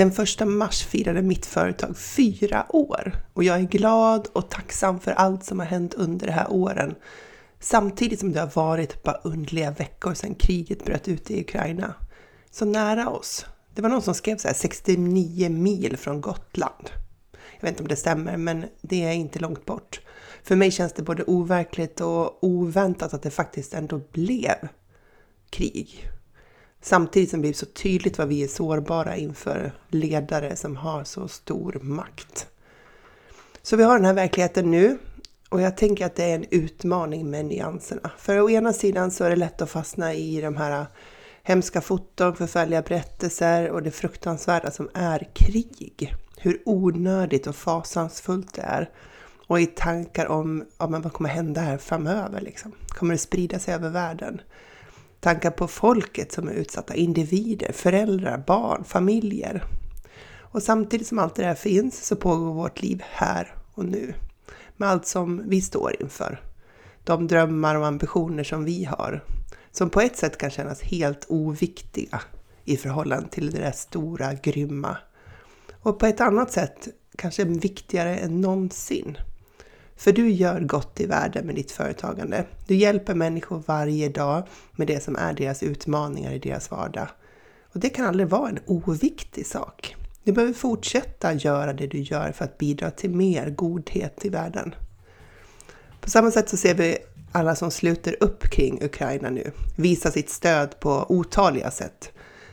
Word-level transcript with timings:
Den 0.00 0.12
första 0.12 0.44
mars 0.46 0.84
firade 0.84 1.22
mitt 1.22 1.46
företag 1.46 1.96
fyra 1.96 2.66
år 2.68 3.12
och 3.32 3.44
jag 3.44 3.58
är 3.58 3.62
glad 3.62 4.28
och 4.32 4.50
tacksam 4.50 5.00
för 5.00 5.12
allt 5.12 5.44
som 5.44 5.58
har 5.58 5.66
hänt 5.66 5.94
under 5.94 6.26
de 6.26 6.32
här 6.32 6.52
åren. 6.52 6.94
Samtidigt 7.58 8.20
som 8.20 8.32
det 8.32 8.40
har 8.40 8.50
varit 8.54 8.92
ett 8.92 9.02
par 9.02 9.20
underliga 9.24 9.70
veckor 9.70 10.14
sedan 10.14 10.34
kriget 10.34 10.84
bröt 10.84 11.08
ut 11.08 11.30
i 11.30 11.40
Ukraina. 11.40 11.94
Så 12.50 12.64
nära 12.64 13.08
oss. 13.08 13.46
Det 13.74 13.82
var 13.82 13.88
någon 13.88 14.02
som 14.02 14.14
skrev 14.14 14.36
så 14.36 14.48
här 14.48 14.54
69 14.54 15.48
mil 15.48 15.96
från 15.96 16.20
Gotland. 16.20 16.90
Jag 17.32 17.62
vet 17.62 17.70
inte 17.70 17.82
om 17.82 17.88
det 17.88 17.96
stämmer, 17.96 18.36
men 18.36 18.64
det 18.80 19.04
är 19.04 19.12
inte 19.12 19.38
långt 19.38 19.66
bort. 19.66 20.00
För 20.42 20.56
mig 20.56 20.70
känns 20.70 20.92
det 20.92 21.02
både 21.02 21.24
overkligt 21.24 22.00
och 22.00 22.44
oväntat 22.44 23.14
att 23.14 23.22
det 23.22 23.30
faktiskt 23.30 23.74
ändå 23.74 24.00
blev 24.12 24.68
krig. 25.50 26.10
Samtidigt 26.82 27.30
som 27.30 27.40
det 27.40 27.48
blir 27.48 27.52
så 27.52 27.66
tydligt 27.66 28.18
vad 28.18 28.28
vi 28.28 28.42
är 28.42 28.48
sårbara 28.48 29.16
inför 29.16 29.72
ledare 29.88 30.56
som 30.56 30.76
har 30.76 31.04
så 31.04 31.28
stor 31.28 31.78
makt. 31.82 32.46
Så 33.62 33.76
vi 33.76 33.82
har 33.82 33.96
den 33.96 34.04
här 34.04 34.14
verkligheten 34.14 34.70
nu 34.70 34.98
och 35.48 35.60
jag 35.60 35.76
tänker 35.76 36.06
att 36.06 36.16
det 36.16 36.24
är 36.24 36.34
en 36.34 36.46
utmaning 36.50 37.30
med 37.30 37.44
nyanserna. 37.46 38.10
För 38.18 38.40
å 38.40 38.50
ena 38.50 38.72
sidan 38.72 39.10
så 39.10 39.24
är 39.24 39.30
det 39.30 39.36
lätt 39.36 39.62
att 39.62 39.70
fastna 39.70 40.14
i 40.14 40.40
de 40.40 40.56
här 40.56 40.86
hemska 41.42 41.80
foton, 41.80 42.36
förfärliga 42.36 42.82
berättelser 42.82 43.70
och 43.70 43.82
det 43.82 43.90
fruktansvärda 43.90 44.70
som 44.70 44.90
är 44.94 45.28
krig. 45.34 46.14
Hur 46.36 46.62
onödigt 46.64 47.46
och 47.46 47.56
fasansfullt 47.56 48.54
det 48.54 48.62
är. 48.62 48.90
Och 49.46 49.60
i 49.60 49.66
tankar 49.66 50.26
om 50.26 50.64
ja, 50.78 50.86
men 50.88 51.02
vad 51.02 51.12
kommer 51.12 51.28
hända 51.28 51.60
här 51.60 51.78
framöver. 51.78 52.40
Liksom. 52.40 52.72
Kommer 52.88 53.14
det 53.14 53.18
sprida 53.18 53.58
sig 53.58 53.74
över 53.74 53.88
världen? 53.88 54.40
Tankar 55.20 55.50
på 55.50 55.68
folket 55.68 56.32
som 56.32 56.48
är 56.48 56.52
utsatta, 56.52 56.94
individer, 56.94 57.72
föräldrar, 57.72 58.44
barn, 58.46 58.84
familjer. 58.84 59.64
Och 60.52 60.62
samtidigt 60.62 61.06
som 61.06 61.18
allt 61.18 61.34
det 61.34 61.44
här 61.44 61.54
finns 61.54 62.06
så 62.06 62.16
pågår 62.16 62.54
vårt 62.54 62.82
liv 62.82 63.02
här 63.10 63.54
och 63.74 63.84
nu. 63.84 64.14
Med 64.76 64.88
allt 64.88 65.06
som 65.06 65.42
vi 65.46 65.60
står 65.60 66.02
inför. 66.02 66.40
De 67.04 67.26
drömmar 67.26 67.74
och 67.74 67.86
ambitioner 67.86 68.44
som 68.44 68.64
vi 68.64 68.84
har. 68.84 69.24
Som 69.72 69.90
på 69.90 70.00
ett 70.00 70.16
sätt 70.16 70.38
kan 70.38 70.50
kännas 70.50 70.82
helt 70.82 71.26
oviktiga 71.28 72.20
i 72.64 72.76
förhållande 72.76 73.28
till 73.28 73.50
det 73.50 73.58
där 73.58 73.72
stora, 73.72 74.34
grymma. 74.34 74.96
Och 75.82 75.98
på 75.98 76.06
ett 76.06 76.20
annat 76.20 76.52
sätt 76.52 76.88
kanske 77.16 77.44
viktigare 77.44 78.16
än 78.16 78.40
någonsin. 78.40 79.18
För 80.00 80.12
du 80.12 80.30
gör 80.30 80.60
gott 80.60 81.00
i 81.00 81.06
världen 81.06 81.46
med 81.46 81.54
ditt 81.54 81.70
företagande. 81.70 82.44
Du 82.66 82.74
hjälper 82.74 83.14
människor 83.14 83.62
varje 83.66 84.08
dag 84.08 84.46
med 84.72 84.86
det 84.86 85.02
som 85.02 85.16
är 85.16 85.32
deras 85.32 85.62
utmaningar 85.62 86.32
i 86.32 86.38
deras 86.38 86.70
vardag. 86.70 87.08
Och 87.72 87.80
det 87.80 87.88
kan 87.88 88.06
aldrig 88.06 88.28
vara 88.28 88.48
en 88.48 88.58
oviktig 88.66 89.46
sak. 89.46 89.96
Du 90.24 90.32
behöver 90.32 90.54
fortsätta 90.54 91.32
göra 91.32 91.72
det 91.72 91.86
du 91.86 91.98
gör 91.98 92.32
för 92.32 92.44
att 92.44 92.58
bidra 92.58 92.90
till 92.90 93.10
mer 93.10 93.50
godhet 93.50 94.24
i 94.24 94.28
världen. 94.28 94.74
På 96.00 96.10
samma 96.10 96.30
sätt 96.30 96.48
så 96.48 96.56
ser 96.56 96.74
vi 96.74 96.98
alla 97.32 97.54
som 97.54 97.70
sluter 97.70 98.16
upp 98.20 98.42
kring 98.42 98.82
Ukraina 98.82 99.30
nu 99.30 99.52
visa 99.76 100.10
sitt 100.10 100.30
stöd 100.30 100.80
på 100.80 101.06
otaliga 101.08 101.70
sätt. 101.70 102.12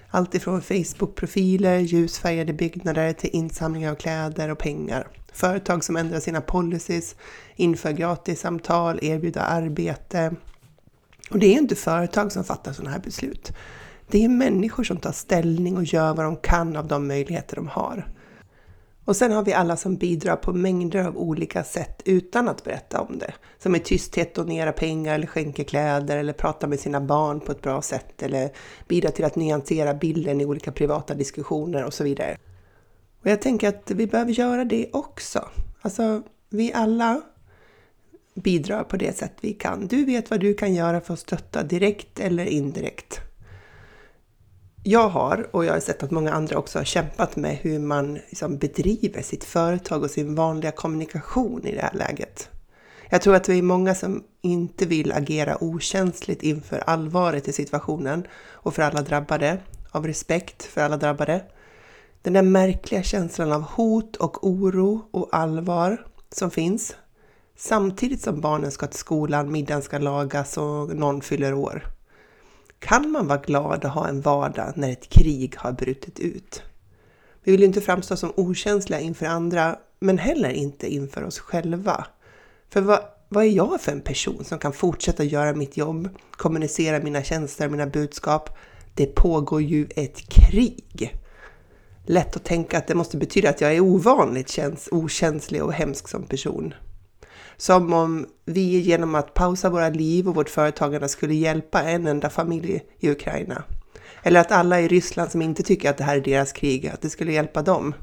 Allt 0.09 0.35
ifrån 0.35 0.61
Facebook-profiler, 0.61 1.79
ljusfärgade 1.79 2.53
byggnader 2.53 3.13
till 3.13 3.29
insamling 3.33 3.89
av 3.89 3.95
kläder 3.95 4.49
och 4.49 4.59
pengar. 4.59 5.07
Företag 5.37 5.83
som 5.83 5.97
ändrar 5.97 6.19
sina 6.19 6.41
policies, 6.41 7.15
inför 7.55 7.91
gratissamtal, 7.91 8.99
erbjuder 9.01 9.41
arbete. 9.41 10.35
Och 11.31 11.39
det 11.39 11.47
är 11.47 11.57
inte 11.57 11.75
företag 11.75 12.31
som 12.31 12.43
fattar 12.43 12.73
sådana 12.73 12.91
här 12.91 12.99
beslut. 12.99 13.51
Det 14.11 14.25
är 14.25 14.29
människor 14.29 14.83
som 14.83 14.97
tar 14.97 15.11
ställning 15.11 15.77
och 15.77 15.83
gör 15.83 16.13
vad 16.13 16.25
de 16.25 16.35
kan 16.35 16.75
av 16.75 16.87
de 16.87 17.07
möjligheter 17.07 17.55
de 17.55 17.67
har. 17.67 18.07
Och 19.05 19.15
sen 19.15 19.31
har 19.31 19.43
vi 19.43 19.53
alla 19.53 19.77
som 19.77 19.95
bidrar 19.95 20.35
på 20.35 20.53
mängder 20.53 21.03
av 21.03 21.17
olika 21.17 21.63
sätt 21.63 22.01
utan 22.05 22.47
att 22.47 22.63
berätta 22.63 23.01
om 23.01 23.17
det. 23.19 23.33
Som 23.59 23.75
i 23.75 23.79
tysthet 23.79 24.35
donerar 24.35 24.71
pengar 24.71 25.15
eller 25.15 25.27
skänker 25.27 25.63
kläder 25.63 26.17
eller 26.17 26.33
pratar 26.33 26.67
med 26.67 26.79
sina 26.79 27.01
barn 27.01 27.39
på 27.39 27.51
ett 27.51 27.61
bra 27.61 27.81
sätt 27.81 28.23
eller 28.23 28.49
bidrar 28.87 29.11
till 29.11 29.25
att 29.25 29.35
nyansera 29.35 29.93
bilden 29.93 30.41
i 30.41 30.45
olika 30.45 30.71
privata 30.71 31.13
diskussioner 31.13 31.83
och 31.83 31.93
så 31.93 32.03
vidare. 32.03 32.37
Och 33.27 33.31
jag 33.31 33.41
tänker 33.41 33.69
att 33.69 33.91
vi 33.91 34.07
behöver 34.07 34.31
göra 34.31 34.65
det 34.65 34.89
också. 34.93 35.49
Alltså, 35.81 36.23
vi 36.49 36.73
alla 36.73 37.21
bidrar 38.33 38.83
på 38.83 38.97
det 38.97 39.17
sätt 39.17 39.33
vi 39.41 39.53
kan. 39.53 39.87
Du 39.87 40.05
vet 40.05 40.29
vad 40.29 40.39
du 40.39 40.53
kan 40.53 40.73
göra 40.73 41.01
för 41.01 41.13
att 41.13 41.19
stötta 41.19 41.63
direkt 41.63 42.19
eller 42.19 42.45
indirekt. 42.45 43.19
Jag 44.83 45.09
har, 45.09 45.55
och 45.55 45.65
jag 45.65 45.73
har 45.73 45.79
sett 45.79 46.03
att 46.03 46.11
många 46.11 46.33
andra 46.33 46.57
också 46.57 46.79
har 46.79 46.83
kämpat 46.85 47.35
med 47.35 47.55
hur 47.55 47.79
man 47.79 48.13
liksom 48.13 48.57
bedriver 48.57 49.21
sitt 49.21 49.43
företag 49.43 50.03
och 50.03 50.11
sin 50.11 50.35
vanliga 50.35 50.71
kommunikation 50.71 51.65
i 51.65 51.75
det 51.75 51.81
här 51.81 51.93
läget. 51.93 52.49
Jag 53.09 53.21
tror 53.21 53.35
att 53.35 53.49
vi 53.49 53.57
är 53.57 53.63
många 53.63 53.95
som 53.95 54.23
inte 54.41 54.85
vill 54.85 55.11
agera 55.11 55.63
okänsligt 55.63 56.43
inför 56.43 56.79
allvaret 56.79 57.47
i 57.47 57.53
situationen 57.53 58.27
och 58.51 58.75
för 58.75 58.81
alla 58.81 59.01
drabbade, 59.01 59.57
av 59.91 60.07
respekt 60.07 60.63
för 60.63 60.81
alla 60.81 60.97
drabbade. 60.97 61.41
Den 62.27 62.33
där 62.33 62.41
märkliga 62.41 63.03
känslan 63.03 63.51
av 63.51 63.61
hot 63.61 64.15
och 64.15 64.47
oro 64.47 65.01
och 65.11 65.29
allvar 65.31 66.05
som 66.31 66.51
finns. 66.51 66.95
Samtidigt 67.57 68.21
som 68.21 68.41
barnen 68.41 68.71
ska 68.71 68.87
till 68.87 68.99
skolan, 68.99 69.51
middagen 69.51 69.81
ska 69.81 69.97
lagas 69.97 70.57
och 70.57 70.95
någon 70.95 71.21
fyller 71.21 71.53
år. 71.53 71.87
Kan 72.79 73.11
man 73.11 73.27
vara 73.27 73.39
glad 73.39 73.85
och 73.85 73.91
ha 73.91 74.07
en 74.07 74.21
vardag 74.21 74.73
när 74.75 74.91
ett 74.91 75.09
krig 75.09 75.55
har 75.57 75.71
brutit 75.71 76.19
ut? 76.19 76.63
Vi 77.43 77.51
vill 77.51 77.61
ju 77.61 77.67
inte 77.67 77.81
framstå 77.81 78.17
som 78.17 78.33
okänsliga 78.35 78.99
inför 78.99 79.25
andra, 79.25 79.75
men 79.99 80.17
heller 80.17 80.49
inte 80.49 80.93
inför 80.93 81.23
oss 81.23 81.39
själva. 81.39 82.07
För 82.69 82.81
vad, 82.81 82.99
vad 83.29 83.43
är 83.43 83.49
jag 83.49 83.81
för 83.81 83.91
en 83.91 84.01
person 84.01 84.43
som 84.43 84.59
kan 84.59 84.73
fortsätta 84.73 85.23
göra 85.23 85.53
mitt 85.53 85.77
jobb, 85.77 86.09
kommunicera 86.31 86.99
mina 86.99 87.23
tjänster, 87.23 87.69
mina 87.69 87.87
budskap? 87.87 88.57
Det 88.93 89.05
pågår 89.05 89.61
ju 89.61 89.87
ett 89.95 90.29
krig 90.29 91.13
lätt 92.09 92.35
att 92.35 92.43
tänka 92.43 92.77
att 92.77 92.87
det 92.87 92.95
måste 92.95 93.17
betyda 93.17 93.49
att 93.49 93.61
jag 93.61 93.75
är 93.75 93.79
ovanligt 93.79 94.49
känns, 94.49 94.89
okänslig 94.91 95.63
och 95.63 95.73
hemsk 95.73 96.07
som 96.07 96.23
person. 96.23 96.73
Som 97.57 97.93
om 97.93 98.25
vi 98.45 98.79
genom 98.79 99.15
att 99.15 99.33
pausa 99.33 99.69
våra 99.69 99.89
liv 99.89 100.27
och 100.27 100.35
vårt 100.35 100.49
företagande 100.49 101.09
skulle 101.09 101.33
hjälpa 101.33 101.81
en 101.81 102.07
enda 102.07 102.29
familj 102.29 102.81
i 102.99 103.09
Ukraina. 103.09 103.63
Eller 104.23 104.39
att 104.39 104.51
alla 104.51 104.81
i 104.81 104.87
Ryssland 104.87 105.31
som 105.31 105.41
inte 105.41 105.63
tycker 105.63 105.89
att 105.89 105.97
det 105.97 106.03
här 106.03 106.17
är 106.17 106.21
deras 106.21 106.51
krig, 106.51 106.87
att 106.87 107.01
det 107.01 107.09
skulle 107.09 107.31
hjälpa 107.31 107.61
dem. 107.61 107.93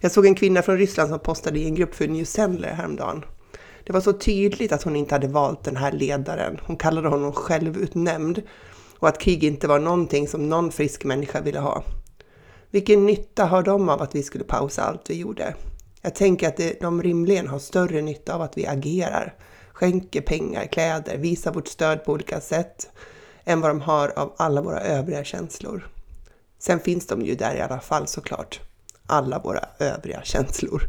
Jag 0.00 0.12
såg 0.12 0.26
en 0.26 0.34
kvinna 0.34 0.62
från 0.62 0.78
Ryssland 0.78 1.10
som 1.10 1.18
postade 1.18 1.58
i 1.58 1.64
en 1.64 1.74
grupp 1.74 1.94
för 1.94 2.08
New 2.08 2.24
Sendler 2.24 2.68
häromdagen. 2.74 3.24
Det 3.84 3.92
var 3.92 4.00
så 4.00 4.12
tydligt 4.12 4.72
att 4.72 4.82
hon 4.82 4.96
inte 4.96 5.14
hade 5.14 5.28
valt 5.28 5.64
den 5.64 5.76
här 5.76 5.92
ledaren. 5.92 6.58
Hon 6.62 6.76
kallade 6.76 7.08
honom 7.08 7.32
självutnämnd 7.32 8.42
och 8.98 9.08
att 9.08 9.20
krig 9.20 9.44
inte 9.44 9.68
var 9.68 9.78
någonting 9.78 10.28
som 10.28 10.48
någon 10.48 10.72
frisk 10.72 11.04
människa 11.04 11.40
ville 11.40 11.60
ha. 11.60 11.84
Vilken 12.72 13.06
nytta 13.06 13.44
har 13.44 13.62
de 13.62 13.88
av 13.88 14.02
att 14.02 14.14
vi 14.14 14.22
skulle 14.22 14.44
pausa 14.44 14.82
allt 14.82 15.10
vi 15.10 15.14
gjorde? 15.14 15.54
Jag 16.02 16.14
tänker 16.14 16.48
att 16.48 16.80
de 16.80 17.02
rimligen 17.02 17.48
har 17.48 17.58
större 17.58 18.02
nytta 18.02 18.34
av 18.34 18.42
att 18.42 18.58
vi 18.58 18.66
agerar, 18.66 19.34
skänker 19.72 20.20
pengar, 20.20 20.66
kläder, 20.66 21.16
visar 21.16 21.52
vårt 21.52 21.68
stöd 21.68 22.04
på 22.04 22.12
olika 22.12 22.40
sätt 22.40 22.88
än 23.44 23.60
vad 23.60 23.70
de 23.70 23.80
har 23.80 24.08
av 24.18 24.32
alla 24.36 24.62
våra 24.62 24.80
övriga 24.80 25.24
känslor. 25.24 25.88
Sen 26.58 26.80
finns 26.80 27.06
de 27.06 27.22
ju 27.22 27.34
där 27.34 27.56
i 27.56 27.60
alla 27.60 27.80
fall 27.80 28.06
såklart, 28.06 28.60
alla 29.06 29.38
våra 29.38 29.64
övriga 29.78 30.22
känslor. 30.22 30.82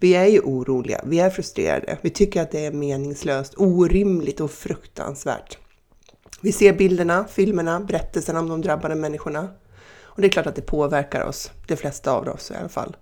Vi 0.00 0.14
är 0.14 0.26
ju 0.26 0.40
oroliga, 0.40 1.00
vi 1.04 1.20
är 1.20 1.30
frustrerade, 1.30 1.98
vi 2.02 2.10
tycker 2.10 2.42
att 2.42 2.50
det 2.50 2.66
är 2.66 2.72
meningslöst, 2.72 3.54
orimligt 3.56 4.40
och 4.40 4.50
fruktansvärt. 4.50 5.58
Vi 6.40 6.52
ser 6.52 6.72
bilderna, 6.72 7.24
filmerna, 7.28 7.80
berättelserna 7.80 8.40
om 8.40 8.48
de 8.48 8.60
drabbade 8.60 8.94
människorna. 8.94 9.48
Och 10.16 10.22
det 10.22 10.28
är 10.28 10.30
klart 10.30 10.46
att 10.46 10.56
det 10.56 10.62
påverkar 10.62 11.24
oss, 11.24 11.50
de 11.66 11.76
flesta 11.76 12.12
av 12.12 12.28
oss 12.28 12.50
i 12.50 12.54
alla 12.54 12.68
fall. 12.68 12.96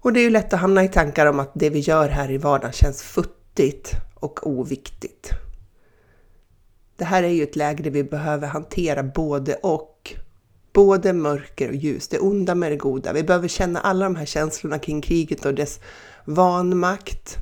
Och 0.00 0.12
det 0.12 0.20
är 0.20 0.24
ju 0.24 0.30
lätt 0.30 0.52
att 0.52 0.60
hamna 0.60 0.84
i 0.84 0.88
tankar 0.88 1.26
om 1.26 1.40
att 1.40 1.50
det 1.54 1.70
vi 1.70 1.78
gör 1.78 2.08
här 2.08 2.30
i 2.30 2.38
vardagen 2.38 2.72
känns 2.72 3.02
futtigt 3.02 3.92
och 4.14 4.46
oviktigt. 4.46 5.30
Det 6.96 7.04
här 7.04 7.22
är 7.22 7.28
ju 7.28 7.42
ett 7.42 7.56
läge 7.56 7.82
där 7.82 7.90
vi 7.90 8.04
behöver 8.04 8.46
hantera 8.48 9.02
både 9.02 9.54
och. 9.54 10.14
Både 10.72 11.12
mörker 11.12 11.68
och 11.68 11.74
ljus, 11.74 12.08
det 12.08 12.18
onda 12.18 12.54
med 12.54 12.72
det 12.72 12.76
goda. 12.76 13.12
Vi 13.12 13.22
behöver 13.22 13.48
känna 13.48 13.80
alla 13.80 14.04
de 14.04 14.16
här 14.16 14.24
känslorna 14.24 14.78
kring 14.78 15.00
kriget 15.00 15.44
och 15.44 15.54
dess 15.54 15.80
vanmakt. 16.24 17.36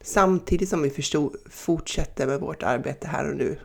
samtidigt 0.00 0.68
som 0.68 0.82
vi 0.82 0.90
förstår, 0.90 1.30
fortsätter 1.50 2.26
med 2.26 2.40
vårt 2.40 2.62
arbete 2.62 3.08
här 3.08 3.30
och 3.30 3.36
nu. 3.36 3.58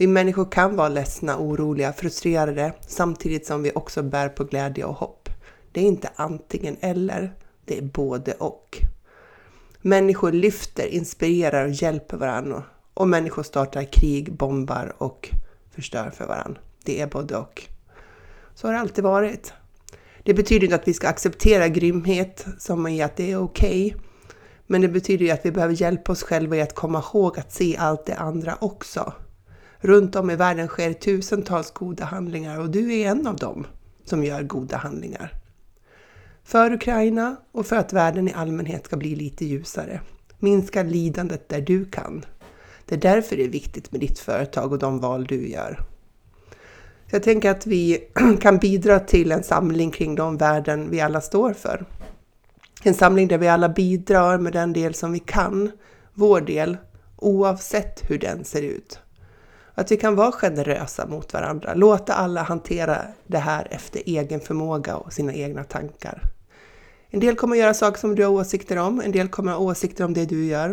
Vi 0.00 0.06
människor 0.06 0.50
kan 0.50 0.76
vara 0.76 0.88
ledsna, 0.88 1.38
oroliga, 1.38 1.92
frustrerade 1.92 2.72
samtidigt 2.86 3.46
som 3.46 3.62
vi 3.62 3.72
också 3.74 4.02
bär 4.02 4.28
på 4.28 4.44
glädje 4.44 4.84
och 4.84 4.94
hopp. 4.94 5.28
Det 5.72 5.80
är 5.80 5.84
inte 5.84 6.10
antingen 6.16 6.76
eller, 6.80 7.34
det 7.64 7.78
är 7.78 7.82
både 7.82 8.32
och. 8.32 8.78
Människor 9.80 10.32
lyfter, 10.32 10.86
inspirerar 10.86 11.64
och 11.64 11.70
hjälper 11.70 12.16
varandra 12.16 12.62
och 12.94 13.08
människor 13.08 13.42
startar 13.42 13.84
krig, 13.92 14.32
bombar 14.32 14.94
och 14.98 15.30
förstör 15.70 16.10
för 16.10 16.26
varandra. 16.26 16.60
Det 16.84 17.00
är 17.00 17.06
både 17.06 17.36
och. 17.36 17.62
Så 18.54 18.66
har 18.68 18.72
det 18.72 18.80
alltid 18.80 19.04
varit. 19.04 19.52
Det 20.22 20.34
betyder 20.34 20.64
inte 20.64 20.76
att 20.76 20.88
vi 20.88 20.94
ska 20.94 21.08
acceptera 21.08 21.68
grymhet 21.68 22.46
som 22.58 22.86
i 22.86 23.02
att 23.02 23.16
det 23.16 23.32
är 23.32 23.42
okej. 23.42 23.86
Okay. 23.86 24.00
Men 24.66 24.80
det 24.80 24.88
betyder 24.88 25.24
ju 25.24 25.30
att 25.30 25.46
vi 25.46 25.50
behöver 25.50 25.74
hjälpa 25.74 26.12
oss 26.12 26.22
själva 26.22 26.56
i 26.56 26.60
att 26.60 26.74
komma 26.74 26.98
ihåg 27.12 27.38
att 27.38 27.52
se 27.52 27.76
allt 27.76 28.06
det 28.06 28.14
andra 28.14 28.56
också. 28.60 29.12
Runt 29.80 30.16
om 30.16 30.30
i 30.30 30.36
världen 30.36 30.68
sker 30.68 30.92
tusentals 30.92 31.70
goda 31.70 32.04
handlingar 32.04 32.60
och 32.60 32.70
du 32.70 32.94
är 32.94 33.10
en 33.10 33.26
av 33.26 33.36
dem 33.36 33.66
som 34.04 34.24
gör 34.24 34.42
goda 34.42 34.76
handlingar. 34.76 35.34
För 36.44 36.72
Ukraina 36.72 37.36
och 37.52 37.66
för 37.66 37.76
att 37.76 37.92
världen 37.92 38.28
i 38.28 38.32
allmänhet 38.32 38.84
ska 38.84 38.96
bli 38.96 39.14
lite 39.14 39.44
ljusare. 39.44 40.00
Minska 40.38 40.82
lidandet 40.82 41.48
där 41.48 41.60
du 41.60 41.84
kan. 41.84 42.24
Det 42.84 42.94
är 42.94 42.98
därför 42.98 43.36
det 43.36 43.44
är 43.44 43.48
viktigt 43.48 43.92
med 43.92 44.00
ditt 44.00 44.18
företag 44.18 44.72
och 44.72 44.78
de 44.78 45.00
val 45.00 45.24
du 45.24 45.48
gör. 45.48 45.78
Jag 47.10 47.22
tänker 47.22 47.50
att 47.50 47.66
vi 47.66 47.98
kan 48.40 48.58
bidra 48.58 49.00
till 49.00 49.32
en 49.32 49.42
samling 49.42 49.90
kring 49.90 50.14
de 50.14 50.36
värden 50.36 50.90
vi 50.90 51.00
alla 51.00 51.20
står 51.20 51.52
för. 51.52 51.86
En 52.82 52.94
samling 52.94 53.28
där 53.28 53.38
vi 53.38 53.48
alla 53.48 53.68
bidrar 53.68 54.38
med 54.38 54.52
den 54.52 54.72
del 54.72 54.94
som 54.94 55.12
vi 55.12 55.18
kan, 55.18 55.70
vår 56.14 56.40
del, 56.40 56.76
oavsett 57.16 58.10
hur 58.10 58.18
den 58.18 58.44
ser 58.44 58.62
ut. 58.62 59.00
Att 59.80 59.90
vi 59.90 59.96
kan 59.96 60.16
vara 60.16 60.32
generösa 60.32 61.06
mot 61.06 61.32
varandra, 61.32 61.74
låta 61.74 62.14
alla 62.14 62.42
hantera 62.42 63.02
det 63.26 63.38
här 63.38 63.66
efter 63.70 64.02
egen 64.06 64.40
förmåga 64.40 64.96
och 64.96 65.12
sina 65.12 65.34
egna 65.34 65.64
tankar. 65.64 66.22
En 67.08 67.20
del 67.20 67.36
kommer 67.36 67.56
göra 67.56 67.74
saker 67.74 67.98
som 67.98 68.14
du 68.14 68.24
har 68.24 68.30
åsikter 68.30 68.76
om, 68.76 69.00
en 69.00 69.12
del 69.12 69.28
kommer 69.28 69.52
ha 69.52 69.58
åsikter 69.58 70.04
om 70.04 70.14
det 70.14 70.24
du 70.24 70.44
gör. 70.44 70.70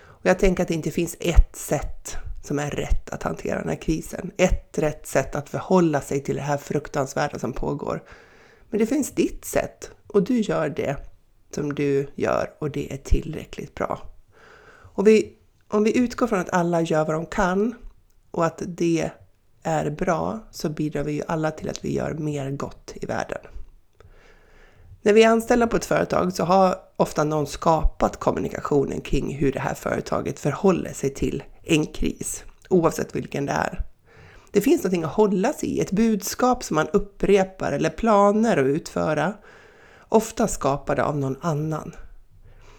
Och 0.00 0.26
jag 0.26 0.38
tänker 0.38 0.62
att 0.62 0.68
det 0.68 0.74
inte 0.74 0.90
finns 0.90 1.16
ett 1.20 1.56
sätt 1.56 2.16
som 2.44 2.58
är 2.58 2.70
rätt 2.70 3.10
att 3.10 3.22
hantera 3.22 3.58
den 3.58 3.68
här 3.68 3.76
krisen. 3.76 4.30
Ett 4.36 4.78
rätt 4.78 5.06
sätt 5.06 5.34
att 5.34 5.48
förhålla 5.48 6.00
sig 6.00 6.22
till 6.22 6.36
det 6.36 6.42
här 6.42 6.58
fruktansvärda 6.58 7.38
som 7.38 7.52
pågår. 7.52 8.02
Men 8.70 8.80
det 8.80 8.86
finns 8.86 9.10
ditt 9.10 9.44
sätt 9.44 9.90
och 10.06 10.22
du 10.22 10.40
gör 10.40 10.68
det 10.68 10.96
som 11.54 11.74
du 11.74 12.08
gör 12.14 12.50
och 12.58 12.70
det 12.70 12.92
är 12.92 12.96
tillräckligt 12.96 13.74
bra. 13.74 14.02
Och 14.70 15.06
vi, 15.06 15.32
om 15.68 15.84
vi 15.84 15.98
utgår 15.98 16.26
från 16.26 16.38
att 16.38 16.50
alla 16.50 16.80
gör 16.80 17.04
vad 17.04 17.14
de 17.14 17.26
kan 17.26 17.74
och 18.30 18.46
att 18.46 18.62
det 18.66 19.10
är 19.62 19.90
bra 19.90 20.38
så 20.50 20.68
bidrar 20.68 21.04
vi 21.04 21.12
ju 21.12 21.22
alla 21.28 21.50
till 21.50 21.68
att 21.70 21.84
vi 21.84 21.94
gör 21.94 22.14
mer 22.14 22.50
gott 22.50 22.92
i 22.94 23.06
världen. 23.06 23.40
När 25.02 25.12
vi 25.12 25.22
är 25.22 25.28
anställda 25.28 25.66
på 25.66 25.76
ett 25.76 25.84
företag 25.84 26.32
så 26.32 26.44
har 26.44 26.74
ofta 26.96 27.24
någon 27.24 27.46
skapat 27.46 28.16
kommunikationen 28.16 29.00
kring 29.00 29.34
hur 29.34 29.52
det 29.52 29.60
här 29.60 29.74
företaget 29.74 30.38
förhåller 30.38 30.92
sig 30.92 31.14
till 31.14 31.42
en 31.62 31.86
kris, 31.86 32.44
oavsett 32.68 33.16
vilken 33.16 33.46
det 33.46 33.52
är. 33.52 33.84
Det 34.50 34.60
finns 34.60 34.82
någonting 34.82 35.04
att 35.04 35.12
hålla 35.12 35.52
sig 35.52 35.68
i, 35.68 35.80
ett 35.80 35.90
budskap 35.90 36.64
som 36.64 36.74
man 36.74 36.88
upprepar 36.92 37.72
eller 37.72 37.90
planer 37.90 38.56
att 38.56 38.66
utföra, 38.66 39.34
ofta 40.08 40.48
skapade 40.48 41.04
av 41.04 41.18
någon 41.18 41.36
annan. 41.40 41.92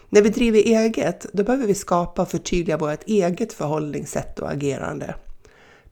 När 0.08 0.22
vi 0.22 0.28
driver 0.28 0.58
eget, 0.58 1.26
då 1.32 1.42
behöver 1.42 1.66
vi 1.66 1.74
skapa 1.74 2.22
och 2.22 2.28
förtydliga 2.28 2.76
vårt 2.76 3.02
eget 3.06 3.52
förhållningssätt 3.52 4.38
och 4.38 4.50
agerande. 4.50 5.14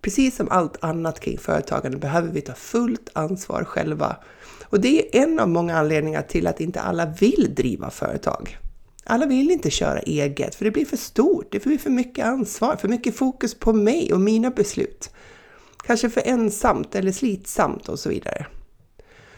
Precis 0.01 0.37
som 0.37 0.49
allt 0.51 0.85
annat 0.85 1.21
kring 1.21 1.39
företagande 1.39 1.99
behöver 1.99 2.29
vi 2.29 2.41
ta 2.41 2.55
fullt 2.55 3.09
ansvar 3.13 3.65
själva. 3.65 4.17
Och 4.65 4.81
det 4.81 5.17
är 5.17 5.23
en 5.23 5.41
av 5.41 5.49
många 5.49 5.79
anledningar 5.79 6.23
till 6.23 6.47
att 6.47 6.61
inte 6.61 6.81
alla 6.81 7.07
vill 7.07 7.55
driva 7.55 7.91
företag. 7.91 8.59
Alla 9.05 9.27
vill 9.27 9.51
inte 9.51 9.71
köra 9.71 9.99
eget, 9.99 10.55
för 10.55 10.65
det 10.65 10.71
blir 10.71 10.85
för 10.85 10.97
stort, 10.97 11.53
det 11.53 11.65
blir 11.65 11.79
för 11.79 11.91
mycket 11.91 12.27
ansvar, 12.27 12.77
för 12.77 12.89
mycket 12.89 13.17
fokus 13.17 13.55
på 13.55 13.73
mig 13.73 14.13
och 14.13 14.21
mina 14.21 14.51
beslut. 14.51 15.11
Kanske 15.87 16.11
för 16.11 16.23
ensamt 16.25 16.95
eller 16.95 17.13
slitsamt 17.13 17.89
och 17.89 17.99
så 17.99 18.09
vidare. 18.09 18.47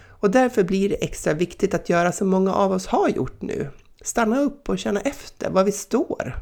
Och 0.08 0.30
därför 0.30 0.62
blir 0.62 0.88
det 0.88 1.04
extra 1.04 1.32
viktigt 1.32 1.74
att 1.74 1.88
göra 1.88 2.12
som 2.12 2.28
många 2.28 2.54
av 2.54 2.72
oss 2.72 2.86
har 2.86 3.08
gjort 3.08 3.42
nu. 3.42 3.68
Stanna 4.00 4.40
upp 4.40 4.68
och 4.68 4.78
känna 4.78 5.00
efter 5.00 5.50
var 5.50 5.64
vi 5.64 5.72
står. 5.72 6.36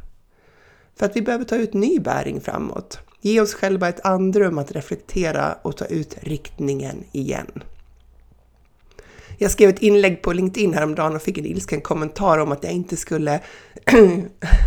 För 0.97 1.07
att 1.07 1.17
vi 1.17 1.23
behöver 1.23 1.45
ta 1.45 1.57
ut 1.57 1.75
ny 1.75 1.99
bäring 1.99 2.41
framåt. 2.41 2.99
Ge 3.21 3.41
oss 3.41 3.55
själva 3.55 3.89
ett 3.89 4.07
andrum 4.07 4.59
att 4.59 4.73
reflektera 4.73 5.59
och 5.63 5.77
ta 5.77 5.85
ut 5.85 6.17
riktningen 6.21 7.05
igen. 7.13 7.63
Jag 9.39 9.51
skrev 9.51 9.71
ett 9.71 9.83
inlägg 9.83 10.23
på 10.23 10.33
LinkedIn 10.33 10.75
häromdagen 10.75 11.17
och 11.17 11.23
fick 11.23 11.39
en 11.39 11.47
ilsken 11.47 11.81
kommentar 11.81 12.39
om 12.39 12.53
att 12.53 12.65
jag 12.65 12.73
inte 12.73 12.97
skulle... 12.97 13.41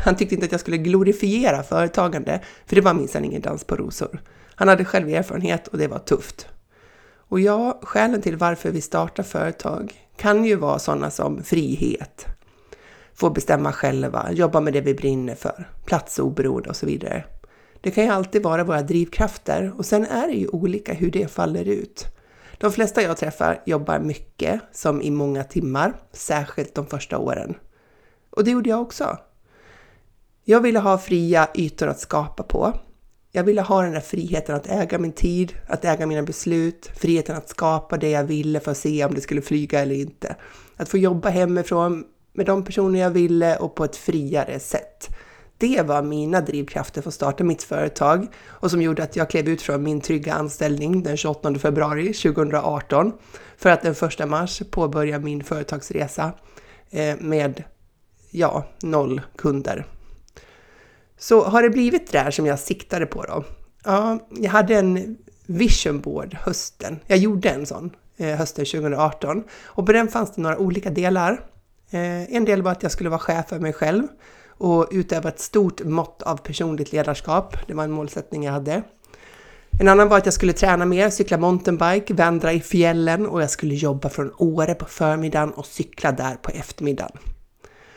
han 0.05 0.15
tyckte 0.15 0.35
inte 0.35 0.45
att 0.45 0.51
jag 0.51 0.61
skulle 0.61 0.77
glorifiera 0.77 1.63
företagande, 1.63 2.41
för 2.65 2.75
det 2.75 2.81
var 2.81 2.93
minsann 2.93 3.25
ingen 3.25 3.41
dans 3.41 3.63
på 3.63 3.75
rosor. 3.75 4.21
Han 4.55 4.67
hade 4.67 4.85
själv 4.85 5.09
erfarenhet 5.09 5.67
och 5.67 5.77
det 5.77 5.87
var 5.87 5.99
tufft. 5.99 6.47
Och 7.15 7.39
ja, 7.39 7.79
skälen 7.83 8.21
till 8.21 8.37
varför 8.37 8.71
vi 8.71 8.81
startar 8.81 9.23
företag 9.23 9.93
kan 10.17 10.45
ju 10.45 10.55
vara 10.55 10.79
sådana 10.79 11.11
som 11.11 11.43
frihet, 11.43 12.25
få 13.13 13.29
bestämma 13.29 13.71
själva, 13.71 14.31
jobba 14.31 14.59
med 14.59 14.73
det 14.73 14.81
vi 14.81 14.93
brinner 14.93 15.35
för, 15.35 15.69
platsoberoende 15.85 16.69
och 16.69 16.75
så 16.75 16.85
vidare. 16.85 17.23
Det 17.83 17.91
kan 17.91 18.03
ju 18.03 18.09
alltid 18.09 18.43
vara 18.43 18.63
våra 18.63 18.81
drivkrafter 18.81 19.73
och 19.77 19.85
sen 19.85 20.05
är 20.05 20.27
det 20.27 20.33
ju 20.33 20.47
olika 20.47 20.93
hur 20.93 21.11
det 21.11 21.27
faller 21.27 21.67
ut. 21.67 22.05
De 22.57 22.71
flesta 22.71 23.01
jag 23.01 23.17
träffar 23.17 23.61
jobbar 23.65 23.99
mycket, 23.99 24.61
som 24.71 25.01
i 25.01 25.11
många 25.11 25.43
timmar, 25.43 25.93
särskilt 26.11 26.75
de 26.75 26.87
första 26.87 27.17
åren. 27.17 27.55
Och 28.29 28.43
det 28.43 28.51
gjorde 28.51 28.69
jag 28.69 28.81
också. 28.81 29.17
Jag 30.43 30.61
ville 30.61 30.79
ha 30.79 30.97
fria 30.97 31.49
ytor 31.55 31.87
att 31.87 31.99
skapa 31.99 32.43
på. 32.43 32.73
Jag 33.31 33.43
ville 33.43 33.61
ha 33.61 33.81
den 33.81 33.91
där 33.91 33.99
friheten 33.99 34.55
att 34.55 34.67
äga 34.67 34.99
min 34.99 35.11
tid, 35.11 35.53
att 35.67 35.85
äga 35.85 36.05
mina 36.05 36.23
beslut, 36.23 36.91
friheten 36.95 37.35
att 37.35 37.49
skapa 37.49 37.97
det 37.97 38.09
jag 38.09 38.23
ville 38.23 38.59
för 38.59 38.71
att 38.71 38.77
se 38.77 39.05
om 39.05 39.13
det 39.13 39.21
skulle 39.21 39.41
flyga 39.41 39.79
eller 39.79 39.95
inte. 39.95 40.35
Att 40.77 40.89
få 40.89 40.97
jobba 40.97 41.29
hemifrån 41.29 42.03
med 42.33 42.45
de 42.45 42.63
personer 42.63 42.99
jag 42.99 43.09
ville 43.09 43.57
och 43.57 43.75
på 43.75 43.85
ett 43.85 43.95
friare 43.95 44.59
sätt. 44.59 45.09
Det 45.57 45.81
var 45.81 46.01
mina 46.01 46.41
drivkrafter 46.41 47.01
för 47.01 47.09
att 47.09 47.13
starta 47.13 47.43
mitt 47.43 47.63
företag 47.63 48.27
och 48.47 48.71
som 48.71 48.81
gjorde 48.81 49.03
att 49.03 49.15
jag 49.15 49.29
klev 49.29 49.49
ut 49.49 49.61
från 49.61 49.83
min 49.83 50.01
trygga 50.01 50.33
anställning 50.33 51.03
den 51.03 51.17
28 51.17 51.55
februari 51.55 52.13
2018 52.13 53.13
för 53.57 53.69
att 53.69 53.81
den 53.81 53.95
1 54.01 54.29
mars 54.29 54.61
påbörja 54.71 55.19
min 55.19 55.43
företagsresa 55.43 56.31
eh, 56.91 57.15
med, 57.19 57.63
ja, 58.31 58.65
noll 58.81 59.21
kunder. 59.37 59.85
Så 61.17 61.43
har 61.43 61.63
det 61.63 61.69
blivit 61.69 62.11
det 62.11 62.23
där 62.23 62.31
som 62.31 62.45
jag 62.45 62.59
siktade 62.59 63.05
på 63.05 63.23
då? 63.23 63.43
Ja, 63.83 64.19
jag 64.29 64.51
hade 64.51 64.75
en 64.75 65.17
vision 65.45 66.01
board 66.01 66.33
hösten. 66.33 66.99
Jag 67.07 67.17
gjorde 67.17 67.49
en 67.49 67.65
sån 67.65 67.91
eh, 68.17 68.37
hösten 68.37 68.65
2018 68.65 69.43
och 69.65 69.85
på 69.85 69.91
den 69.91 70.07
fanns 70.07 70.35
det 70.35 70.41
några 70.41 70.57
olika 70.57 70.89
delar. 70.89 71.31
Eh, 71.89 72.35
en 72.35 72.45
del 72.45 72.61
var 72.61 72.71
att 72.71 72.83
jag 72.83 72.91
skulle 72.91 73.09
vara 73.09 73.19
chef 73.19 73.49
för 73.49 73.59
mig 73.59 73.73
själv 73.73 74.07
och 74.57 74.87
utöva 74.91 75.29
ett 75.29 75.39
stort 75.39 75.83
mått 75.83 76.21
av 76.21 76.37
personligt 76.37 76.91
ledarskap. 76.91 77.57
Det 77.67 77.73
var 77.73 77.83
en 77.83 77.91
målsättning 77.91 78.43
jag 78.43 78.53
hade. 78.53 78.83
En 79.79 79.87
annan 79.87 80.09
var 80.09 80.17
att 80.17 80.25
jag 80.25 80.33
skulle 80.33 80.53
träna 80.53 80.85
mer, 80.85 81.09
cykla 81.09 81.37
mountainbike, 81.37 82.13
vandra 82.13 82.53
i 82.53 82.61
fjällen 82.61 83.25
och 83.25 83.41
jag 83.41 83.49
skulle 83.49 83.75
jobba 83.75 84.09
från 84.09 84.31
Åre 84.37 84.73
på 84.73 84.85
förmiddagen 84.85 85.51
och 85.51 85.65
cykla 85.65 86.11
där 86.11 86.35
på 86.35 86.51
eftermiddagen. 86.51 87.17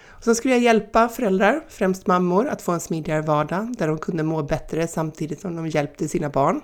Och 0.08 0.24
sen 0.24 0.34
skulle 0.34 0.54
jag 0.54 0.62
hjälpa 0.62 1.08
föräldrar, 1.08 1.64
främst 1.68 2.06
mammor, 2.06 2.48
att 2.48 2.62
få 2.62 2.72
en 2.72 2.80
smidigare 2.80 3.22
vardag 3.22 3.74
där 3.78 3.88
de 3.88 3.98
kunde 3.98 4.22
må 4.22 4.42
bättre 4.42 4.88
samtidigt 4.88 5.40
som 5.40 5.56
de 5.56 5.68
hjälpte 5.68 6.08
sina 6.08 6.28
barn. 6.28 6.60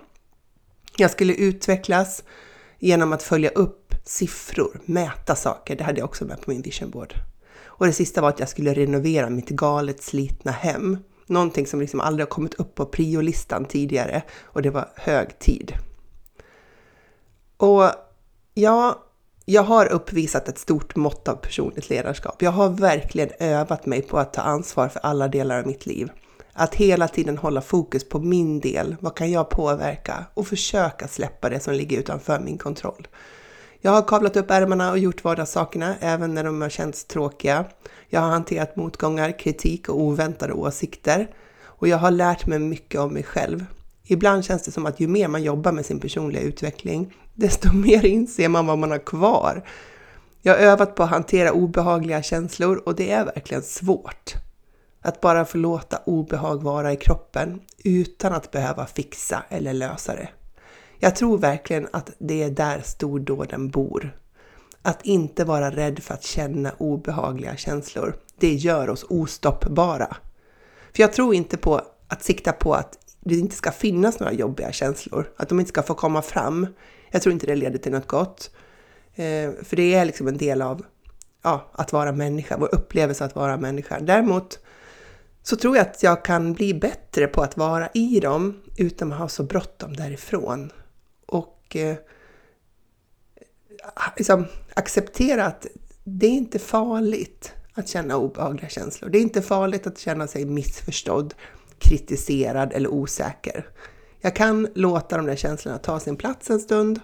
Jag 0.96 1.10
skulle 1.10 1.34
utvecklas 1.34 2.24
genom 2.78 3.12
att 3.12 3.22
följa 3.22 3.50
upp 3.50 3.94
siffror, 4.04 4.80
mäta 4.84 5.36
saker. 5.36 5.76
Det 5.76 5.84
hade 5.84 5.98
jag 5.98 6.04
också 6.04 6.24
med 6.24 6.40
på 6.40 6.50
min 6.50 6.62
vision 6.62 6.90
board. 6.90 7.14
Och 7.74 7.86
det 7.86 7.92
sista 7.92 8.20
var 8.20 8.28
att 8.28 8.40
jag 8.40 8.48
skulle 8.48 8.74
renovera 8.74 9.30
mitt 9.30 9.48
galet 9.48 10.02
slitna 10.02 10.52
hem. 10.52 10.98
Någonting 11.26 11.66
som 11.66 11.80
liksom 11.80 12.00
aldrig 12.00 12.26
har 12.26 12.30
kommit 12.30 12.54
upp 12.54 12.74
på 12.74 12.86
priolistan 12.86 13.64
tidigare 13.64 14.22
och 14.42 14.62
det 14.62 14.70
var 14.70 14.88
hög 14.96 15.38
tid. 15.38 15.72
Och 17.56 17.90
ja, 18.54 19.02
jag 19.44 19.62
har 19.62 19.92
uppvisat 19.92 20.48
ett 20.48 20.58
stort 20.58 20.96
mått 20.96 21.28
av 21.28 21.34
personligt 21.36 21.90
ledarskap. 21.90 22.42
Jag 22.42 22.50
har 22.50 22.68
verkligen 22.68 23.30
övat 23.38 23.86
mig 23.86 24.02
på 24.02 24.18
att 24.18 24.32
ta 24.32 24.42
ansvar 24.42 24.88
för 24.88 25.00
alla 25.00 25.28
delar 25.28 25.58
av 25.58 25.66
mitt 25.66 25.86
liv. 25.86 26.10
Att 26.52 26.74
hela 26.74 27.08
tiden 27.08 27.38
hålla 27.38 27.60
fokus 27.60 28.08
på 28.08 28.18
min 28.18 28.60
del. 28.60 28.96
Vad 29.00 29.14
kan 29.14 29.30
jag 29.30 29.50
påverka? 29.50 30.24
Och 30.34 30.46
försöka 30.46 31.08
släppa 31.08 31.48
det 31.48 31.60
som 31.60 31.74
ligger 31.74 31.98
utanför 31.98 32.40
min 32.40 32.58
kontroll. 32.58 33.08
Jag 33.84 33.92
har 33.92 34.02
kavlat 34.02 34.36
upp 34.36 34.50
ärmarna 34.50 34.90
och 34.90 34.98
gjort 34.98 35.24
vardagssakerna 35.24 35.96
även 36.00 36.34
när 36.34 36.44
de 36.44 36.60
har 36.60 36.68
känts 36.68 37.04
tråkiga. 37.04 37.64
Jag 38.08 38.20
har 38.20 38.30
hanterat 38.30 38.76
motgångar, 38.76 39.38
kritik 39.38 39.88
och 39.88 40.00
oväntade 40.00 40.52
åsikter. 40.52 41.28
Och 41.64 41.88
jag 41.88 41.98
har 41.98 42.10
lärt 42.10 42.46
mig 42.46 42.58
mycket 42.58 43.00
om 43.00 43.12
mig 43.12 43.22
själv. 43.22 43.66
Ibland 44.04 44.44
känns 44.44 44.62
det 44.62 44.70
som 44.70 44.86
att 44.86 45.00
ju 45.00 45.08
mer 45.08 45.28
man 45.28 45.42
jobbar 45.42 45.72
med 45.72 45.86
sin 45.86 46.00
personliga 46.00 46.42
utveckling, 46.42 47.14
desto 47.34 47.72
mer 47.76 48.06
inser 48.06 48.48
man 48.48 48.66
vad 48.66 48.78
man 48.78 48.90
har 48.90 49.06
kvar. 49.06 49.64
Jag 50.42 50.52
har 50.52 50.60
övat 50.60 50.94
på 50.94 51.02
att 51.02 51.10
hantera 51.10 51.52
obehagliga 51.52 52.22
känslor 52.22 52.82
och 52.86 52.94
det 52.94 53.10
är 53.10 53.24
verkligen 53.24 53.62
svårt. 53.62 54.34
Att 55.00 55.20
bara 55.20 55.44
få 55.44 55.58
låta 55.58 55.98
obehag 56.06 56.62
vara 56.62 56.92
i 56.92 56.96
kroppen 56.96 57.60
utan 57.84 58.32
att 58.32 58.50
behöva 58.50 58.86
fixa 58.86 59.42
eller 59.48 59.72
lösa 59.72 60.14
det. 60.14 60.28
Jag 61.04 61.16
tror 61.16 61.38
verkligen 61.38 61.88
att 61.90 62.10
det 62.18 62.42
är 62.42 62.50
där 62.50 62.80
stordåden 62.84 63.70
bor. 63.70 64.16
Att 64.82 65.06
inte 65.06 65.44
vara 65.44 65.70
rädd 65.70 66.02
för 66.02 66.14
att 66.14 66.22
känna 66.22 66.72
obehagliga 66.78 67.56
känslor, 67.56 68.16
det 68.36 68.54
gör 68.54 68.90
oss 68.90 69.04
ostoppbara. 69.08 70.16
För 70.92 71.02
jag 71.02 71.12
tror 71.12 71.34
inte 71.34 71.56
på 71.56 71.80
att 72.08 72.24
sikta 72.24 72.52
på 72.52 72.74
att 72.74 72.98
det 73.20 73.34
inte 73.34 73.56
ska 73.56 73.70
finnas 73.70 74.20
några 74.20 74.32
jobbiga 74.32 74.72
känslor, 74.72 75.30
att 75.36 75.48
de 75.48 75.60
inte 75.60 75.68
ska 75.68 75.82
få 75.82 75.94
komma 75.94 76.22
fram. 76.22 76.66
Jag 77.10 77.22
tror 77.22 77.32
inte 77.32 77.46
det 77.46 77.56
leder 77.56 77.78
till 77.78 77.92
något 77.92 78.08
gott. 78.08 78.50
Eh, 79.14 79.50
för 79.62 79.76
det 79.76 79.94
är 79.94 80.04
liksom 80.04 80.28
en 80.28 80.36
del 80.36 80.62
av 80.62 80.84
ja, 81.42 81.70
att 81.72 81.92
vara 81.92 82.12
människa, 82.12 82.56
vår 82.58 82.74
upplevelse 82.74 83.24
att 83.24 83.34
vara 83.34 83.56
människa. 83.56 84.00
Däremot 84.00 84.58
så 85.42 85.56
tror 85.56 85.76
jag 85.76 85.86
att 85.86 86.02
jag 86.02 86.24
kan 86.24 86.52
bli 86.52 86.74
bättre 86.74 87.26
på 87.26 87.42
att 87.42 87.56
vara 87.56 87.88
i 87.94 88.20
dem 88.20 88.62
utan 88.76 89.12
att 89.12 89.18
ha 89.18 89.28
så 89.28 89.42
bråttom 89.42 89.96
därifrån. 89.96 90.70
Och 91.32 91.76
eh, 91.76 91.96
liksom, 94.16 94.46
acceptera 94.74 95.46
att 95.46 95.66
det 96.04 96.26
är 96.26 96.30
inte 96.30 96.58
farligt 96.58 97.52
att 97.74 97.88
känna 97.88 98.16
obehagliga 98.16 98.68
känslor. 98.68 99.10
Det 99.10 99.18
är 99.18 99.22
inte 99.22 99.42
farligt 99.42 99.86
att 99.86 99.98
känna 99.98 100.26
sig 100.26 100.44
missförstådd, 100.44 101.34
kritiserad 101.78 102.72
eller 102.72 102.88
osäker. 102.88 103.66
Jag 104.20 104.36
kan 104.36 104.68
låta 104.74 105.16
de 105.16 105.26
där 105.26 105.36
känslorna 105.36 105.78
ta 105.78 106.00
sin 106.00 106.16
plats 106.16 106.50
en 106.50 106.60
stund. 106.60 107.00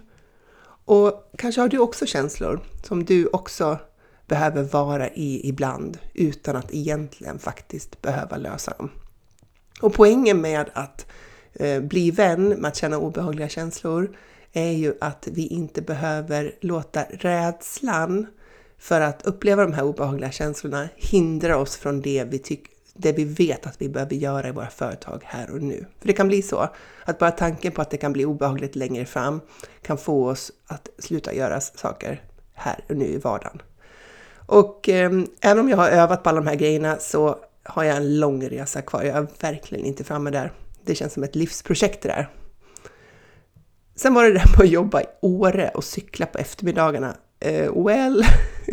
Och 0.84 1.30
kanske 1.38 1.60
har 1.60 1.68
du 1.68 1.78
också 1.78 2.06
känslor 2.06 2.60
som 2.82 3.04
du 3.04 3.26
också 3.26 3.78
behöver 4.26 4.62
vara 4.62 5.08
i 5.08 5.48
ibland 5.48 5.98
utan 6.14 6.56
att 6.56 6.74
egentligen 6.74 7.38
faktiskt 7.38 8.02
behöva 8.02 8.36
lösa 8.36 8.74
dem. 8.78 8.90
Och 9.80 9.94
poängen 9.94 10.40
med 10.40 10.70
att 10.74 11.06
Eh, 11.58 11.80
bli 11.80 12.10
vän 12.10 12.48
med 12.48 12.68
att 12.68 12.76
känna 12.76 12.98
obehagliga 12.98 13.48
känslor 13.48 14.16
är 14.52 14.70
ju 14.70 14.94
att 15.00 15.28
vi 15.30 15.46
inte 15.46 15.82
behöver 15.82 16.54
låta 16.60 17.02
rädslan 17.10 18.26
för 18.78 19.00
att 19.00 19.26
uppleva 19.26 19.62
de 19.62 19.72
här 19.72 19.84
obehagliga 19.84 20.30
känslorna 20.30 20.88
hindra 20.96 21.56
oss 21.56 21.76
från 21.76 22.00
det 22.00 22.24
vi, 22.24 22.38
tyck, 22.38 22.66
det 22.94 23.12
vi 23.12 23.24
vet 23.24 23.66
att 23.66 23.82
vi 23.82 23.88
behöver 23.88 24.14
göra 24.14 24.48
i 24.48 24.50
våra 24.50 24.70
företag 24.70 25.22
här 25.24 25.50
och 25.50 25.62
nu. 25.62 25.86
För 26.00 26.06
det 26.06 26.12
kan 26.12 26.28
bli 26.28 26.42
så 26.42 26.68
att 27.04 27.18
bara 27.18 27.30
tanken 27.30 27.72
på 27.72 27.82
att 27.82 27.90
det 27.90 27.96
kan 27.96 28.12
bli 28.12 28.24
obehagligt 28.24 28.76
längre 28.76 29.04
fram 29.04 29.40
kan 29.82 29.98
få 29.98 30.28
oss 30.28 30.52
att 30.66 30.88
sluta 30.98 31.34
göra 31.34 31.60
saker 31.60 32.22
här 32.54 32.84
och 32.88 32.96
nu 32.96 33.04
i 33.04 33.18
vardagen. 33.18 33.62
Och 34.46 34.88
eh, 34.88 35.10
även 35.40 35.58
om 35.58 35.68
jag 35.68 35.76
har 35.76 35.88
övat 35.88 36.22
på 36.22 36.28
alla 36.28 36.40
de 36.40 36.46
här 36.46 36.56
grejerna 36.56 36.96
så 36.96 37.38
har 37.62 37.84
jag 37.84 37.96
en 37.96 38.20
lång 38.20 38.48
resa 38.48 38.82
kvar. 38.82 39.02
Jag 39.02 39.16
är 39.16 39.26
verkligen 39.40 39.84
inte 39.84 40.04
framme 40.04 40.30
där. 40.30 40.52
Det 40.88 40.94
känns 40.94 41.12
som 41.12 41.22
ett 41.22 41.36
livsprojekt 41.36 42.02
det 42.02 42.08
där. 42.08 42.28
Sen 43.96 44.14
var 44.14 44.24
det 44.24 44.32
det 44.32 44.38
där 44.38 44.50
med 44.50 44.60
att 44.60 44.70
jobba 44.70 45.00
i 45.00 45.04
Åre 45.20 45.70
och 45.74 45.84
cykla 45.84 46.26
på 46.26 46.38
eftermiddagarna. 46.38 47.16
Uh, 47.46 47.84
well, 47.84 48.24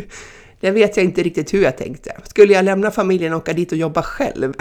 det 0.59 0.71
vet 0.71 0.97
jag 0.97 1.03
inte 1.03 1.23
riktigt 1.23 1.53
hur 1.53 1.63
jag 1.63 1.77
tänkte. 1.77 2.17
Skulle 2.23 2.53
jag 2.53 2.65
lämna 2.65 2.91
familjen 2.91 3.33
och 3.33 3.39
åka 3.39 3.53
dit 3.53 3.71
och 3.71 3.77
jobba 3.77 4.03
själv? 4.03 4.49
uh, 4.49 4.55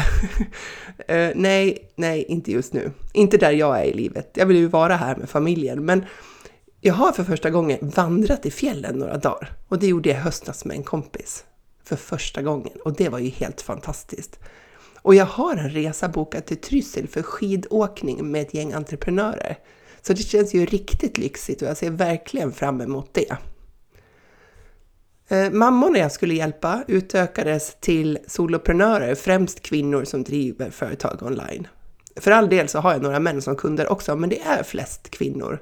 nej, 1.34 1.90
nej, 1.96 2.24
inte 2.28 2.52
just 2.52 2.72
nu. 2.72 2.92
Inte 3.12 3.36
där 3.36 3.52
jag 3.52 3.80
är 3.80 3.84
i 3.84 3.94
livet. 3.94 4.30
Jag 4.34 4.46
vill 4.46 4.56
ju 4.56 4.66
vara 4.66 4.96
här 4.96 5.16
med 5.16 5.28
familjen, 5.28 5.84
men 5.84 6.04
jag 6.80 6.94
har 6.94 7.12
för 7.12 7.24
första 7.24 7.50
gången 7.50 7.78
vandrat 7.80 8.46
i 8.46 8.50
fjällen 8.50 8.98
några 8.98 9.16
dagar 9.16 9.52
och 9.68 9.78
det 9.78 9.86
gjorde 9.86 10.08
jag 10.08 10.16
höstas 10.16 10.64
med 10.64 10.76
en 10.76 10.82
kompis 10.82 11.44
för 11.84 11.96
första 11.96 12.42
gången 12.42 12.78
och 12.84 12.96
det 12.96 13.08
var 13.08 13.18
ju 13.18 13.28
helt 13.28 13.60
fantastiskt. 13.60 14.40
Och 15.04 15.14
jag 15.14 15.26
har 15.26 15.56
en 15.56 15.70
resa 15.70 16.08
bokad 16.08 16.44
till 16.44 16.60
Tryssel 16.60 17.08
för 17.08 17.22
skidåkning 17.22 18.30
med 18.30 18.42
ett 18.42 18.54
gäng 18.54 18.72
entreprenörer. 18.72 19.58
Så 20.02 20.12
det 20.12 20.22
känns 20.22 20.54
ju 20.54 20.66
riktigt 20.66 21.18
lyxigt 21.18 21.62
och 21.62 21.68
jag 21.68 21.76
ser 21.76 21.90
verkligen 21.90 22.52
fram 22.52 22.80
emot 22.80 23.14
det. 23.14 23.36
Eh, 25.28 25.50
Mammorna 25.52 25.98
jag 25.98 26.12
skulle 26.12 26.34
hjälpa 26.34 26.84
utökades 26.88 27.76
till 27.80 28.18
soloprenörer, 28.26 29.14
främst 29.14 29.60
kvinnor 29.60 30.04
som 30.04 30.24
driver 30.24 30.70
företag 30.70 31.22
online. 31.22 31.68
För 32.16 32.30
all 32.30 32.48
del 32.48 32.68
så 32.68 32.78
har 32.78 32.92
jag 32.92 33.02
några 33.02 33.20
män 33.20 33.42
som 33.42 33.56
kunder 33.56 33.92
också, 33.92 34.16
men 34.16 34.30
det 34.30 34.40
är 34.40 34.62
flest 34.62 35.10
kvinnor. 35.10 35.58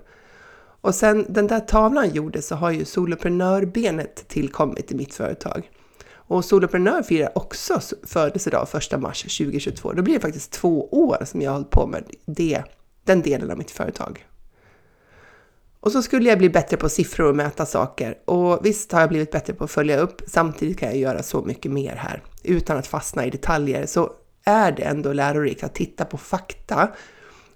Och 0.81 0.95
sen 0.95 1.27
den 1.29 1.47
där 1.47 1.61
tavlan 1.61 2.11
gjordes 2.11 2.47
så 2.47 2.55
har 2.55 2.71
ju 2.71 2.85
soloprenörbenet 2.85 4.29
tillkommit 4.29 4.93
i 4.93 4.95
mitt 4.95 5.15
företag. 5.15 5.71
Och 6.27 6.45
Soloprenör 6.45 7.03
firar 7.03 7.39
också 7.39 7.81
födelsedag 8.03 8.69
1 8.75 9.01
mars 9.01 9.23
2022. 9.23 9.93
Då 9.93 10.03
blir 10.03 10.15
det 10.15 10.21
faktiskt 10.21 10.53
två 10.53 10.89
år 10.89 11.25
som 11.25 11.43
jag 11.43 11.51
har 11.51 11.57
hållit 11.57 11.71
på 11.71 11.87
med 11.87 12.05
det, 12.27 12.63
den 13.05 13.23
delen 13.23 13.51
av 13.51 13.59
mitt 13.59 13.71
företag. 13.71 14.27
Och 15.81 15.93
så 15.93 16.03
skulle 16.03 16.29
jag 16.29 16.39
bli 16.39 16.51
bättre 16.51 16.77
på 16.77 16.89
siffror 16.89 17.29
och 17.29 17.37
mäta 17.37 17.67
saker. 17.67 18.19
Och 18.25 18.67
visst 18.67 18.93
har 18.93 19.01
jag 19.01 19.09
blivit 19.09 19.31
bättre 19.31 19.53
på 19.53 19.65
att 19.65 19.71
följa 19.71 19.99
upp. 19.99 20.23
Samtidigt 20.27 20.79
kan 20.79 20.89
jag 20.89 20.99
göra 20.99 21.23
så 21.23 21.43
mycket 21.43 21.73
mer 21.73 21.97
här. 21.97 22.23
Utan 22.43 22.79
att 22.79 22.87
fastna 22.87 23.27
i 23.27 23.31
detaljer 23.31 23.87
så 23.87 24.13
är 24.45 24.73
det 24.73 24.83
ändå 24.83 25.13
lärorikt 25.13 25.65
att 25.65 25.75
titta 25.75 26.05
på 26.05 26.17
fakta 26.17 26.89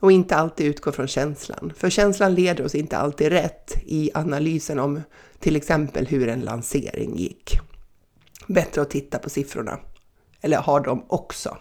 och 0.00 0.12
inte 0.12 0.36
alltid 0.36 0.66
utgå 0.66 0.92
från 0.92 1.06
känslan. 1.06 1.72
För 1.76 1.90
känslan 1.90 2.34
leder 2.34 2.64
oss 2.64 2.74
inte 2.74 2.96
alltid 2.96 3.28
rätt 3.28 3.74
i 3.86 4.10
analysen 4.14 4.78
om 4.78 5.02
till 5.38 5.56
exempel 5.56 6.06
hur 6.06 6.28
en 6.28 6.40
lansering 6.40 7.16
gick. 7.16 7.58
Bättre 8.46 8.82
att 8.82 8.90
titta 8.90 9.18
på 9.18 9.30
siffrorna. 9.30 9.78
Eller 10.40 10.56
har 10.56 10.80
dem 10.80 11.04
också. 11.08 11.56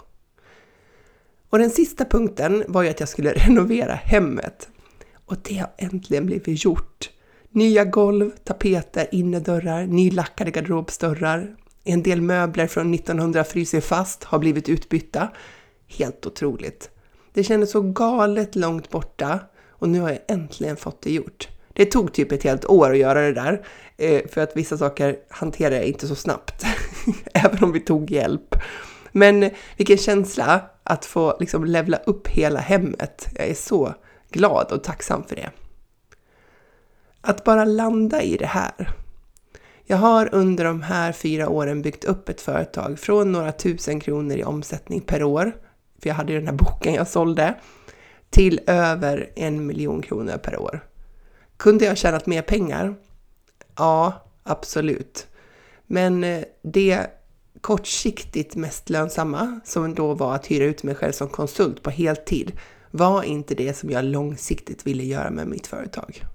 Och 1.49 1.59
den 1.59 1.69
sista 1.69 2.05
punkten 2.05 2.63
var 2.67 2.83
ju 2.83 2.89
att 2.89 2.99
jag 2.99 3.09
skulle 3.09 3.33
renovera 3.35 3.93
hemmet. 3.93 4.69
Och 5.25 5.35
det 5.43 5.57
har 5.57 5.69
äntligen 5.77 6.25
blivit 6.25 6.65
gjort. 6.65 7.09
Nya 7.49 7.85
golv, 7.85 8.31
tapeter, 8.43 9.07
innerdörrar, 9.11 9.85
nylackade 9.85 10.51
garderobsdörrar. 10.51 11.55
En 11.83 12.03
del 12.03 12.21
möbler 12.21 12.67
från 12.67 12.93
1900 12.93 13.43
fryser 13.43 13.81
fast 13.81 14.23
har 14.23 14.39
blivit 14.39 14.69
utbytta. 14.69 15.29
Helt 15.87 16.25
otroligt. 16.25 16.89
Det 17.33 17.43
kändes 17.43 17.71
så 17.71 17.81
galet 17.81 18.55
långt 18.55 18.89
borta 18.89 19.39
och 19.69 19.89
nu 19.89 19.99
har 19.99 20.09
jag 20.09 20.19
äntligen 20.27 20.75
fått 20.75 21.01
det 21.01 21.11
gjort. 21.11 21.47
Det 21.75 21.85
tog 21.85 22.13
typ 22.13 22.31
ett 22.31 22.43
helt 22.43 22.65
år 22.65 22.91
att 22.91 22.97
göra 22.97 23.21
det 23.21 23.33
där, 23.33 23.65
eh, 23.97 24.21
för 24.27 24.41
att 24.41 24.57
vissa 24.57 24.77
saker 24.77 25.17
hanterar 25.29 25.75
jag 25.75 25.85
inte 25.85 26.07
så 26.07 26.15
snabbt, 26.15 26.65
även 27.33 27.63
om 27.63 27.71
vi 27.71 27.79
tog 27.79 28.11
hjälp. 28.11 28.55
Men 29.11 29.49
vilken 29.77 29.97
känsla 29.97 30.61
att 30.83 31.05
få 31.05 31.37
liksom 31.39 31.65
levla 31.65 31.97
upp 31.97 32.27
hela 32.27 32.59
hemmet. 32.59 33.27
Jag 33.35 33.47
är 33.47 33.53
så 33.53 33.93
glad 34.31 34.71
och 34.71 34.83
tacksam 34.83 35.23
för 35.23 35.35
det. 35.35 35.49
Att 37.21 37.43
bara 37.43 37.65
landa 37.65 38.21
i 38.21 38.37
det 38.37 38.45
här. 38.45 38.93
Jag 39.83 39.97
har 39.97 40.29
under 40.31 40.63
de 40.63 40.81
här 40.81 41.11
fyra 41.11 41.49
åren 41.49 41.81
byggt 41.81 42.03
upp 42.03 42.29
ett 42.29 42.41
företag 42.41 42.99
från 42.99 43.31
några 43.31 43.51
tusen 43.51 43.99
kronor 43.99 44.37
i 44.37 44.43
omsättning 44.43 45.01
per 45.01 45.23
år 45.23 45.53
för 46.05 46.09
jag 46.09 46.15
hade 46.15 46.33
ju 46.33 46.39
den 46.39 46.47
här 46.47 46.55
boken 46.55 46.93
jag 46.93 47.07
sålde, 47.07 47.55
till 48.29 48.59
över 48.67 49.29
en 49.35 49.65
miljon 49.65 50.01
kronor 50.01 50.37
per 50.37 50.61
år. 50.61 50.79
Kunde 51.57 51.85
jag 51.85 51.97
tjänat 51.97 52.25
mer 52.25 52.41
pengar? 52.41 52.95
Ja, 53.75 54.25
absolut. 54.43 55.27
Men 55.87 56.23
eh, 56.23 56.43
det 56.61 57.07
kortsiktigt 57.61 58.55
mest 58.55 58.89
lönsamma, 58.89 59.59
som 59.65 59.95
då 59.95 60.13
var 60.13 60.35
att 60.35 60.45
hyra 60.45 60.65
ut 60.65 60.83
mig 60.83 60.95
själv 60.95 61.11
som 61.11 61.29
konsult 61.29 61.83
på 61.83 61.89
heltid, 61.89 62.51
var 62.91 63.23
inte 63.23 63.55
det 63.55 63.77
som 63.77 63.89
jag 63.89 64.05
långsiktigt 64.05 64.87
ville 64.87 65.03
göra 65.03 65.31
med 65.31 65.47
mitt 65.47 65.67
företag. 65.67 66.25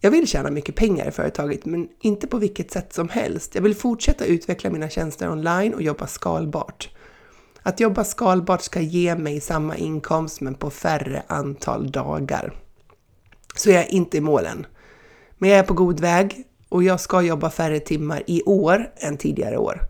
Jag 0.00 0.10
vill 0.10 0.26
tjäna 0.26 0.50
mycket 0.50 0.74
pengar 0.74 1.08
i 1.08 1.10
företaget, 1.10 1.64
men 1.64 1.88
inte 2.00 2.26
på 2.26 2.38
vilket 2.38 2.70
sätt 2.70 2.92
som 2.92 3.08
helst. 3.08 3.54
Jag 3.54 3.62
vill 3.62 3.74
fortsätta 3.74 4.24
utveckla 4.24 4.70
mina 4.70 4.88
tjänster 4.88 5.30
online 5.30 5.74
och 5.74 5.82
jobba 5.82 6.06
skalbart. 6.06 6.88
Att 7.62 7.80
jobba 7.80 8.04
skalbart 8.04 8.62
ska 8.62 8.80
ge 8.80 9.16
mig 9.16 9.40
samma 9.40 9.76
inkomst 9.76 10.40
men 10.40 10.54
på 10.54 10.70
färre 10.70 11.22
antal 11.26 11.90
dagar. 11.90 12.54
Så 13.54 13.70
jag 13.70 13.82
är 13.82 13.94
inte 13.94 14.16
i 14.16 14.20
målen. 14.20 14.66
Men 15.38 15.50
jag 15.50 15.58
är 15.58 15.62
på 15.62 15.74
god 15.74 16.00
väg 16.00 16.44
och 16.68 16.82
jag 16.82 17.00
ska 17.00 17.22
jobba 17.22 17.50
färre 17.50 17.80
timmar 17.80 18.22
i 18.26 18.42
år 18.42 18.90
än 18.96 19.16
tidigare 19.16 19.58
år. 19.58 19.80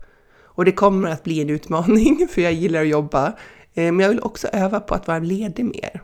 Och 0.43 0.65
det 0.65 0.71
kommer 0.71 1.09
att 1.09 1.23
bli 1.23 1.41
en 1.41 1.49
utmaning 1.49 2.27
för 2.31 2.41
jag 2.41 2.53
gillar 2.53 2.81
att 2.81 2.87
jobba. 2.87 3.27
Eh, 3.73 3.91
men 3.91 3.99
jag 3.99 4.09
vill 4.09 4.21
också 4.21 4.47
öva 4.47 4.79
på 4.79 4.95
att 4.95 5.07
vara 5.07 5.19
ledig 5.19 5.65
mer. 5.65 6.01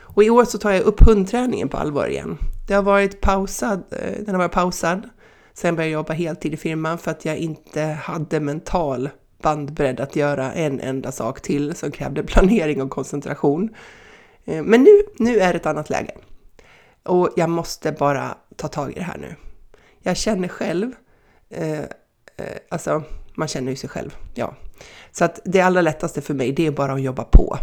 Och 0.00 0.24
i 0.24 0.30
år 0.30 0.44
så 0.44 0.58
tar 0.58 0.70
jag 0.70 0.82
upp 0.82 1.00
hundträningen 1.00 1.68
på 1.68 1.76
allvar 1.76 2.06
igen. 2.06 2.38
Det 2.68 2.74
har 2.74 2.82
varit 2.82 3.20
pausad, 3.20 3.82
eh, 3.90 4.24
den 4.24 4.34
har 4.34 4.38
varit 4.38 4.52
pausad 4.52 5.08
sen 5.54 5.68
jag 5.68 5.76
började 5.76 5.92
jobba 5.92 6.12
heltid 6.12 6.54
i 6.54 6.56
firman 6.56 6.98
för 6.98 7.10
att 7.10 7.24
jag 7.24 7.36
inte 7.36 7.82
hade 7.82 8.40
mental 8.40 9.10
bandbredd 9.42 10.00
att 10.00 10.16
göra 10.16 10.52
en 10.52 10.80
enda 10.80 11.12
sak 11.12 11.40
till 11.40 11.74
som 11.74 11.90
krävde 11.90 12.22
planering 12.22 12.82
och 12.82 12.90
koncentration. 12.90 13.74
Eh, 14.44 14.62
men 14.62 14.82
nu, 14.82 15.02
nu 15.18 15.38
är 15.38 15.52
det 15.52 15.56
ett 15.56 15.66
annat 15.66 15.90
läge. 15.90 16.12
Och 17.08 17.30
jag 17.36 17.50
måste 17.50 17.92
bara 17.92 18.36
ta 18.56 18.68
tag 18.68 18.90
i 18.90 18.94
det 18.94 19.02
här 19.02 19.18
nu. 19.18 19.34
Jag 20.00 20.16
känner 20.16 20.48
själv, 20.48 20.92
eh, 21.50 21.78
eh, 21.80 21.86
alltså 22.68 23.02
man 23.34 23.48
känner 23.48 23.70
ju 23.70 23.76
sig 23.76 23.90
själv, 23.90 24.16
ja. 24.34 24.54
Så 25.12 25.24
att 25.24 25.40
det 25.44 25.60
allra 25.60 25.80
lättaste 25.80 26.20
för 26.20 26.34
mig, 26.34 26.52
det 26.52 26.66
är 26.66 26.70
bara 26.70 26.92
att 26.92 27.02
jobba 27.02 27.24
på. 27.24 27.58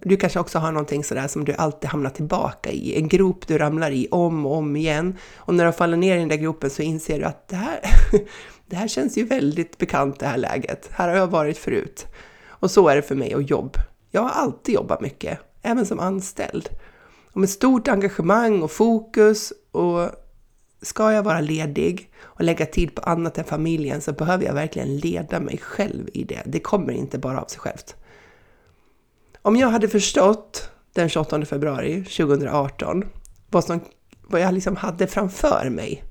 Du 0.00 0.16
kanske 0.16 0.40
också 0.40 0.58
har 0.58 0.72
någonting 0.72 1.04
sådär 1.04 1.28
som 1.28 1.44
du 1.44 1.52
alltid 1.52 1.90
hamnar 1.90 2.10
tillbaka 2.10 2.70
i, 2.70 2.98
en 2.98 3.08
grop 3.08 3.46
du 3.46 3.58
ramlar 3.58 3.90
i 3.90 4.08
om 4.10 4.46
och 4.46 4.56
om 4.56 4.76
igen. 4.76 5.16
Och 5.36 5.54
när 5.54 5.66
du 5.66 5.72
faller 5.72 5.96
ner 5.96 6.16
i 6.16 6.18
den 6.18 6.28
där 6.28 6.36
gropen 6.36 6.70
så 6.70 6.82
inser 6.82 7.18
du 7.18 7.24
att 7.24 7.48
det 7.48 7.56
här, 7.56 7.80
det 8.66 8.76
här 8.76 8.88
känns 8.88 9.18
ju 9.18 9.24
väldigt 9.24 9.78
bekant 9.78 10.20
det 10.20 10.26
här 10.26 10.38
läget. 10.38 10.88
Här 10.92 11.08
har 11.08 11.16
jag 11.16 11.26
varit 11.26 11.58
förut. 11.58 12.06
Och 12.46 12.70
så 12.70 12.88
är 12.88 12.96
det 12.96 13.02
för 13.02 13.14
mig 13.14 13.34
och 13.34 13.42
jobb. 13.42 13.76
Jag 14.10 14.20
har 14.20 14.30
alltid 14.30 14.74
jobbat 14.74 15.00
mycket, 15.00 15.38
även 15.62 15.86
som 15.86 16.00
anställd. 16.00 16.68
Och 17.38 17.40
med 17.40 17.50
stort 17.50 17.88
engagemang 17.88 18.62
och 18.62 18.70
fokus 18.70 19.52
och 19.70 20.10
ska 20.82 21.12
jag 21.12 21.22
vara 21.22 21.40
ledig 21.40 22.10
och 22.20 22.44
lägga 22.44 22.66
tid 22.66 22.94
på 22.94 23.02
annat 23.02 23.38
än 23.38 23.44
familjen 23.44 24.00
så 24.00 24.12
behöver 24.12 24.44
jag 24.44 24.54
verkligen 24.54 24.96
leda 24.96 25.40
mig 25.40 25.58
själv 25.58 26.08
i 26.12 26.24
det. 26.24 26.42
Det 26.46 26.60
kommer 26.60 26.92
inte 26.92 27.18
bara 27.18 27.40
av 27.40 27.46
sig 27.46 27.60
självt. 27.60 27.96
Om 29.42 29.56
jag 29.56 29.68
hade 29.68 29.88
förstått 29.88 30.70
den 30.94 31.08
28 31.08 31.44
februari 31.44 32.04
2018 32.04 33.04
vad, 33.50 33.64
som, 33.64 33.80
vad 34.26 34.40
jag 34.40 34.54
liksom 34.54 34.76
hade 34.76 35.06
framför 35.06 35.70
mig 35.70 36.04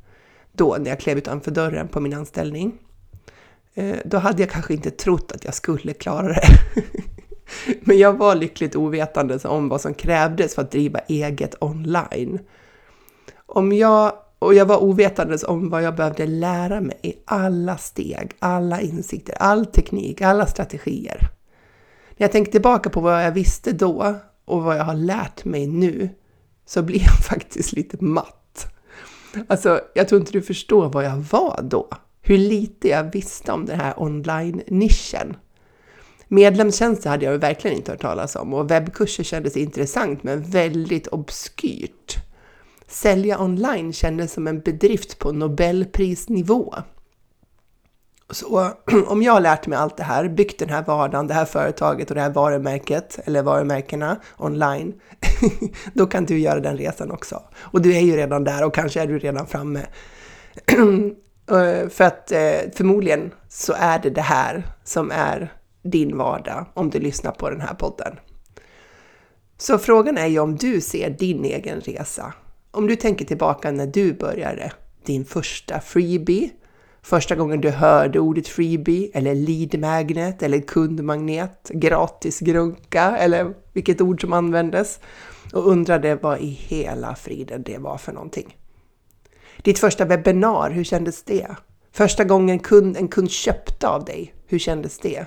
då 0.52 0.78
när 0.80 0.90
jag 0.90 1.00
klev 1.00 1.18
utanför 1.18 1.52
dörren 1.52 1.88
på 1.88 2.00
min 2.00 2.14
anställning, 2.14 2.74
eh, 3.74 3.96
då 4.06 4.18
hade 4.18 4.42
jag 4.42 4.52
kanske 4.52 4.74
inte 4.74 4.92
trott 4.92 5.32
att 5.32 5.46
jag 5.46 5.54
skulle 5.54 5.94
klara 5.94 6.34
det. 6.34 6.48
Men 7.82 7.98
jag 7.98 8.14
var 8.14 8.36
lyckligt 8.36 8.76
ovetande 8.76 9.38
om 9.38 9.70
vad 9.70 9.82
som 9.82 9.94
krävdes 9.94 10.56
för 10.56 10.62
att 10.62 10.72
driva 10.72 11.00
eget 11.00 11.56
online. 11.60 12.40
Om 13.46 13.74
jag, 13.74 14.14
och 14.40 14.54
jag 14.54 14.66
var 14.66 14.84
ovetandes 14.84 15.44
om 15.44 15.70
vad 15.70 15.84
jag 15.84 15.96
behövde 15.96 16.26
lära 16.26 16.82
mig, 16.82 17.00
i 17.04 17.14
alla 17.26 17.78
steg, 17.78 18.32
alla 18.40 18.82
insikter, 18.82 19.36
all 19.40 19.66
teknik, 19.66 20.22
alla 20.22 20.46
strategier. 20.46 21.30
När 22.18 22.24
jag 22.24 22.32
tänker 22.32 22.52
tillbaka 22.52 22.90
på 22.90 23.02
vad 23.02 23.26
jag 23.26 23.32
visste 23.32 23.72
då 23.72 24.16
och 24.46 24.64
vad 24.64 24.78
jag 24.78 24.84
har 24.84 24.96
lärt 24.96 25.46
mig 25.46 25.68
nu 25.68 26.10
så 26.66 26.82
blir 26.82 27.00
jag 27.00 27.18
faktiskt 27.30 27.74
lite 27.74 28.04
matt. 28.04 28.74
Alltså, 29.48 29.82
jag 29.94 30.08
tror 30.08 30.22
inte 30.22 30.32
du 30.32 30.42
förstår 30.42 30.90
vad 30.90 31.06
jag 31.06 31.18
var 31.18 31.60
då. 31.64 31.90
Hur 32.22 32.38
lite 32.38 32.88
jag 32.88 33.04
visste 33.04 33.52
om 33.52 33.66
den 33.66 33.80
här 33.80 33.94
online-nischen. 34.00 35.36
Medlemstjänster 36.28 37.10
hade 37.10 37.26
jag 37.26 37.38
verkligen 37.38 37.78
inte 37.78 37.92
hört 37.92 38.02
talas 38.02 38.36
om 38.36 38.54
och 38.54 38.72
webbkurser 38.72 39.24
kändes 39.24 39.58
intressant 39.58 40.24
men 40.24 40.42
väldigt 40.42 41.08
obskyrt. 41.08 42.16
Sälja 42.88 43.42
online 43.42 43.94
kändes 43.94 44.34
som 44.34 44.48
en 44.48 44.60
bedrift 44.60 45.20
på 45.20 45.32
Nobelprisnivå. 45.32 46.76
Så 48.30 48.72
om 49.08 49.24
jag 49.24 49.34
har 49.34 49.42
lärt 49.42 49.68
mig 49.68 49.78
allt 49.78 49.98
det 49.98 50.04
här, 50.04 50.30
byggt 50.30 50.60
den 50.60 50.70
här 50.70 50.84
vardagen, 50.84 51.28
det 51.28 51.34
här 51.34 51.46
företaget 51.46 52.10
och 52.10 52.16
det 52.16 52.22
här 52.22 52.30
varumärket 52.30 53.20
eller 53.26 53.44
varumärkena 53.44 54.18
online, 54.38 54.94
då 55.94 56.06
kan 56.06 56.26
du 56.26 56.40
göra 56.40 56.60
den 56.60 56.78
resan 56.78 57.12
också. 57.12 57.42
Och 57.58 57.82
du 57.82 57.96
är 57.96 58.02
ju 58.02 58.18
redan 58.18 58.44
där 58.44 58.66
och 58.66 58.74
kanske 58.74 59.02
är 59.02 59.08
du 59.08 59.20
redan 59.20 59.48
framme. 59.48 59.86
För 61.90 62.02
att 62.02 62.32
eh, 62.32 62.72
förmodligen 62.76 63.32
så 63.50 63.74
är 63.78 64.00
det 64.00 64.10
det 64.10 64.22
här 64.22 64.64
som 64.84 65.12
är 65.12 65.57
din 65.90 66.18
vardag 66.18 66.66
om 66.74 66.90
du 66.90 67.00
lyssnar 67.00 67.32
på 67.32 67.50
den 67.50 67.62
här 67.62 67.74
podden. 67.74 68.20
Så 69.58 69.78
frågan 69.78 70.18
är 70.18 70.28
ju 70.28 70.40
om 70.40 70.56
du 70.56 70.82
ser 70.82 71.10
din 71.10 71.46
egen 71.46 71.82
resa. 71.82 72.34
Om 72.72 72.88
du 72.88 72.96
tänker 72.96 73.26
tillbaka 73.26 73.72
när 73.72 73.88
du 73.88 74.14
började, 74.14 74.72
din 75.06 75.26
första 75.26 75.80
freebie, 75.80 76.50
Första 77.08 77.36
gången 77.36 77.62
du 77.62 77.70
hörde 77.70 78.20
ordet 78.20 78.48
freebie 78.48 79.10
eller 79.14 79.36
lead 79.36 79.80
magnet 79.80 80.44
eller 80.44 80.60
kundmagnet, 80.60 81.70
gratis 81.74 82.40
grunka 82.40 83.18
eller 83.18 83.54
vilket 83.74 84.02
ord 84.02 84.22
som 84.22 84.34
användes 84.34 85.00
och 85.54 85.68
undrade 85.68 86.16
vad 86.16 86.40
i 86.40 86.48
hela 86.48 87.16
friden 87.16 87.64
det 87.64 87.78
var 87.78 87.98
för 87.98 88.14
någonting. 88.14 88.58
Ditt 89.62 89.80
första 89.80 90.06
webbinar, 90.06 90.72
hur 90.72 90.84
kändes 90.84 91.24
det? 91.24 91.48
Första 91.92 92.24
gången 92.24 92.60
kund, 92.60 92.98
en 92.98 93.08
kund 93.08 93.32
köpte 93.32 93.88
av 93.88 94.06
dig, 94.06 94.34
hur 94.48 94.60
kändes 94.60 95.00
det? 95.00 95.26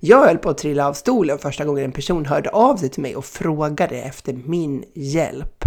Jag 0.00 0.26
höll 0.26 0.38
på 0.38 0.50
att 0.50 0.58
trilla 0.58 0.88
av 0.88 0.92
stolen 0.92 1.38
första 1.38 1.64
gången 1.64 1.84
en 1.84 1.92
person 1.92 2.26
hörde 2.26 2.50
av 2.50 2.76
sig 2.76 2.88
till 2.88 3.02
mig 3.02 3.16
och 3.16 3.24
frågade 3.24 4.00
efter 4.02 4.32
min 4.32 4.84
hjälp. 4.94 5.64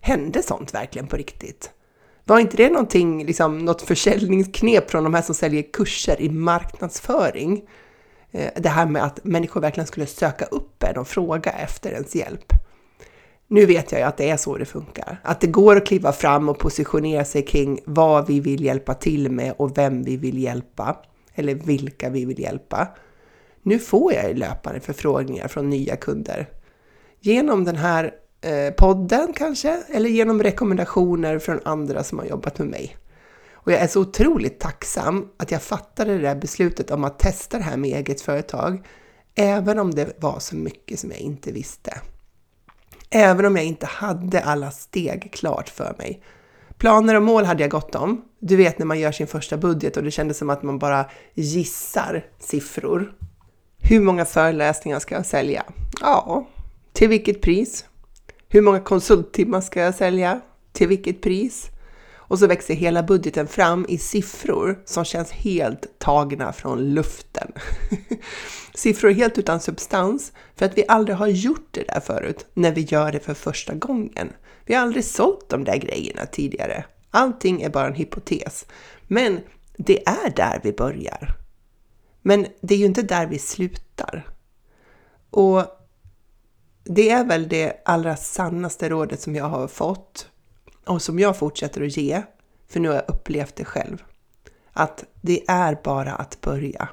Hände 0.00 0.42
sånt 0.42 0.74
verkligen 0.74 1.06
på 1.06 1.16
riktigt? 1.16 1.70
Var 2.24 2.38
inte 2.38 2.56
det 2.56 2.70
någonting, 2.70 3.26
liksom, 3.26 3.58
något 3.58 3.82
försäljningsknep 3.82 4.90
från 4.90 5.04
de 5.04 5.14
här 5.14 5.22
som 5.22 5.34
säljer 5.34 5.62
kurser 5.72 6.20
i 6.20 6.28
marknadsföring? 6.28 7.62
Eh, 8.30 8.50
det 8.56 8.68
här 8.68 8.86
med 8.86 9.04
att 9.04 9.24
människor 9.24 9.60
verkligen 9.60 9.86
skulle 9.86 10.06
söka 10.06 10.44
upp 10.44 10.82
en 10.82 10.96
och 10.96 11.08
fråga 11.08 11.52
efter 11.52 11.90
ens 11.90 12.14
hjälp. 12.14 12.52
Nu 13.46 13.66
vet 13.66 13.92
jag 13.92 14.00
ju 14.00 14.06
att 14.06 14.16
det 14.16 14.30
är 14.30 14.36
så 14.36 14.56
det 14.56 14.64
funkar. 14.64 15.20
Att 15.22 15.40
det 15.40 15.46
går 15.46 15.76
att 15.76 15.86
kliva 15.86 16.12
fram 16.12 16.48
och 16.48 16.58
positionera 16.58 17.24
sig 17.24 17.44
kring 17.44 17.80
vad 17.84 18.26
vi 18.26 18.40
vill 18.40 18.64
hjälpa 18.64 18.94
till 18.94 19.30
med 19.30 19.54
och 19.56 19.78
vem 19.78 20.02
vi 20.02 20.16
vill 20.16 20.38
hjälpa. 20.38 20.96
Eller 21.40 21.54
vilka 21.54 22.10
vi 22.10 22.24
vill 22.24 22.40
hjälpa. 22.40 22.88
Nu 23.62 23.78
får 23.78 24.12
jag 24.12 24.38
löpande 24.38 24.80
förfrågningar 24.80 25.48
från 25.48 25.70
nya 25.70 25.96
kunder. 25.96 26.48
Genom 27.20 27.64
den 27.64 27.76
här 27.76 28.12
Eh, 28.42 28.72
podden 28.72 29.32
kanske, 29.32 29.82
eller 29.88 30.10
genom 30.10 30.42
rekommendationer 30.42 31.38
från 31.38 31.60
andra 31.64 32.04
som 32.04 32.18
har 32.18 32.26
jobbat 32.26 32.58
med 32.58 32.68
mig. 32.68 32.96
Och 33.52 33.72
jag 33.72 33.80
är 33.80 33.86
så 33.86 34.00
otroligt 34.00 34.60
tacksam 34.60 35.28
att 35.36 35.50
jag 35.50 35.62
fattade 35.62 36.12
det 36.12 36.22
där 36.22 36.34
beslutet 36.34 36.90
om 36.90 37.04
att 37.04 37.18
testa 37.18 37.58
det 37.58 37.64
här 37.64 37.76
med 37.76 37.90
eget 37.90 38.20
företag, 38.20 38.86
även 39.34 39.78
om 39.78 39.94
det 39.94 40.20
var 40.20 40.38
så 40.38 40.56
mycket 40.56 41.00
som 41.00 41.10
jag 41.10 41.18
inte 41.18 41.52
visste. 41.52 42.00
Även 43.10 43.46
om 43.46 43.56
jag 43.56 43.64
inte 43.64 43.86
hade 43.86 44.40
alla 44.40 44.70
steg 44.70 45.32
klart 45.32 45.68
för 45.68 45.94
mig. 45.98 46.22
Planer 46.80 47.14
och 47.14 47.22
mål 47.22 47.44
hade 47.44 47.62
jag 47.62 47.70
gott 47.70 47.94
om. 47.94 48.24
Du 48.38 48.56
vet 48.56 48.78
när 48.78 48.86
man 48.86 49.00
gör 49.00 49.12
sin 49.12 49.26
första 49.26 49.56
budget 49.56 49.96
och 49.96 50.02
det 50.02 50.10
kändes 50.10 50.38
som 50.38 50.50
att 50.50 50.62
man 50.62 50.78
bara 50.78 51.06
gissar 51.34 52.26
siffror. 52.38 53.12
Hur 53.78 54.00
många 54.00 54.24
föreläsningar 54.24 54.98
ska 54.98 55.14
jag 55.14 55.26
sälja? 55.26 55.64
Ja, 56.00 56.48
till 56.92 57.08
vilket 57.08 57.40
pris? 57.40 57.84
Hur 58.48 58.62
många 58.62 58.80
konsulttimmar 58.80 59.60
ska 59.60 59.80
jag 59.80 59.94
sälja? 59.94 60.40
Till 60.72 60.88
vilket 60.88 61.20
pris? 61.20 61.68
Och 62.14 62.38
så 62.38 62.46
växer 62.46 62.74
hela 62.74 63.02
budgeten 63.02 63.46
fram 63.46 63.86
i 63.88 63.98
siffror 63.98 64.82
som 64.84 65.04
känns 65.04 65.30
helt 65.30 65.98
tagna 65.98 66.52
från 66.52 66.94
luften. 66.94 67.52
siffror 68.74 69.10
helt 69.10 69.38
utan 69.38 69.60
substans 69.60 70.32
för 70.56 70.66
att 70.66 70.78
vi 70.78 70.84
aldrig 70.88 71.16
har 71.16 71.26
gjort 71.26 71.68
det 71.70 71.84
där 71.88 72.00
förut 72.00 72.46
när 72.54 72.72
vi 72.72 72.80
gör 72.80 73.12
det 73.12 73.20
för 73.20 73.34
första 73.34 73.74
gången. 73.74 74.32
Vi 74.66 74.74
har 74.74 74.82
aldrig 74.82 75.04
sålt 75.04 75.48
de 75.48 75.64
där 75.64 75.76
grejerna 75.76 76.26
tidigare. 76.26 76.84
Allting 77.10 77.62
är 77.62 77.70
bara 77.70 77.86
en 77.86 77.94
hypotes. 77.94 78.66
Men 79.06 79.40
det 79.76 80.08
är 80.08 80.30
där 80.36 80.60
vi 80.62 80.72
börjar. 80.72 81.36
Men 82.22 82.46
det 82.60 82.74
är 82.74 82.78
ju 82.78 82.84
inte 82.84 83.02
där 83.02 83.26
vi 83.26 83.38
slutar. 83.38 84.26
Och 85.30 85.64
det 86.84 87.10
är 87.10 87.24
väl 87.24 87.48
det 87.48 87.82
allra 87.84 88.16
sannaste 88.16 88.88
rådet 88.88 89.20
som 89.20 89.36
jag 89.36 89.44
har 89.44 89.68
fått 89.68 90.28
och 90.86 91.02
som 91.02 91.18
jag 91.18 91.36
fortsätter 91.36 91.82
att 91.82 91.96
ge, 91.96 92.22
för 92.68 92.80
nu 92.80 92.88
har 92.88 92.94
jag 92.94 93.04
upplevt 93.08 93.56
det 93.56 93.64
själv. 93.64 94.02
Att 94.72 95.04
det 95.20 95.44
är 95.48 95.78
bara 95.84 96.12
att 96.12 96.40
börja. 96.40 96.88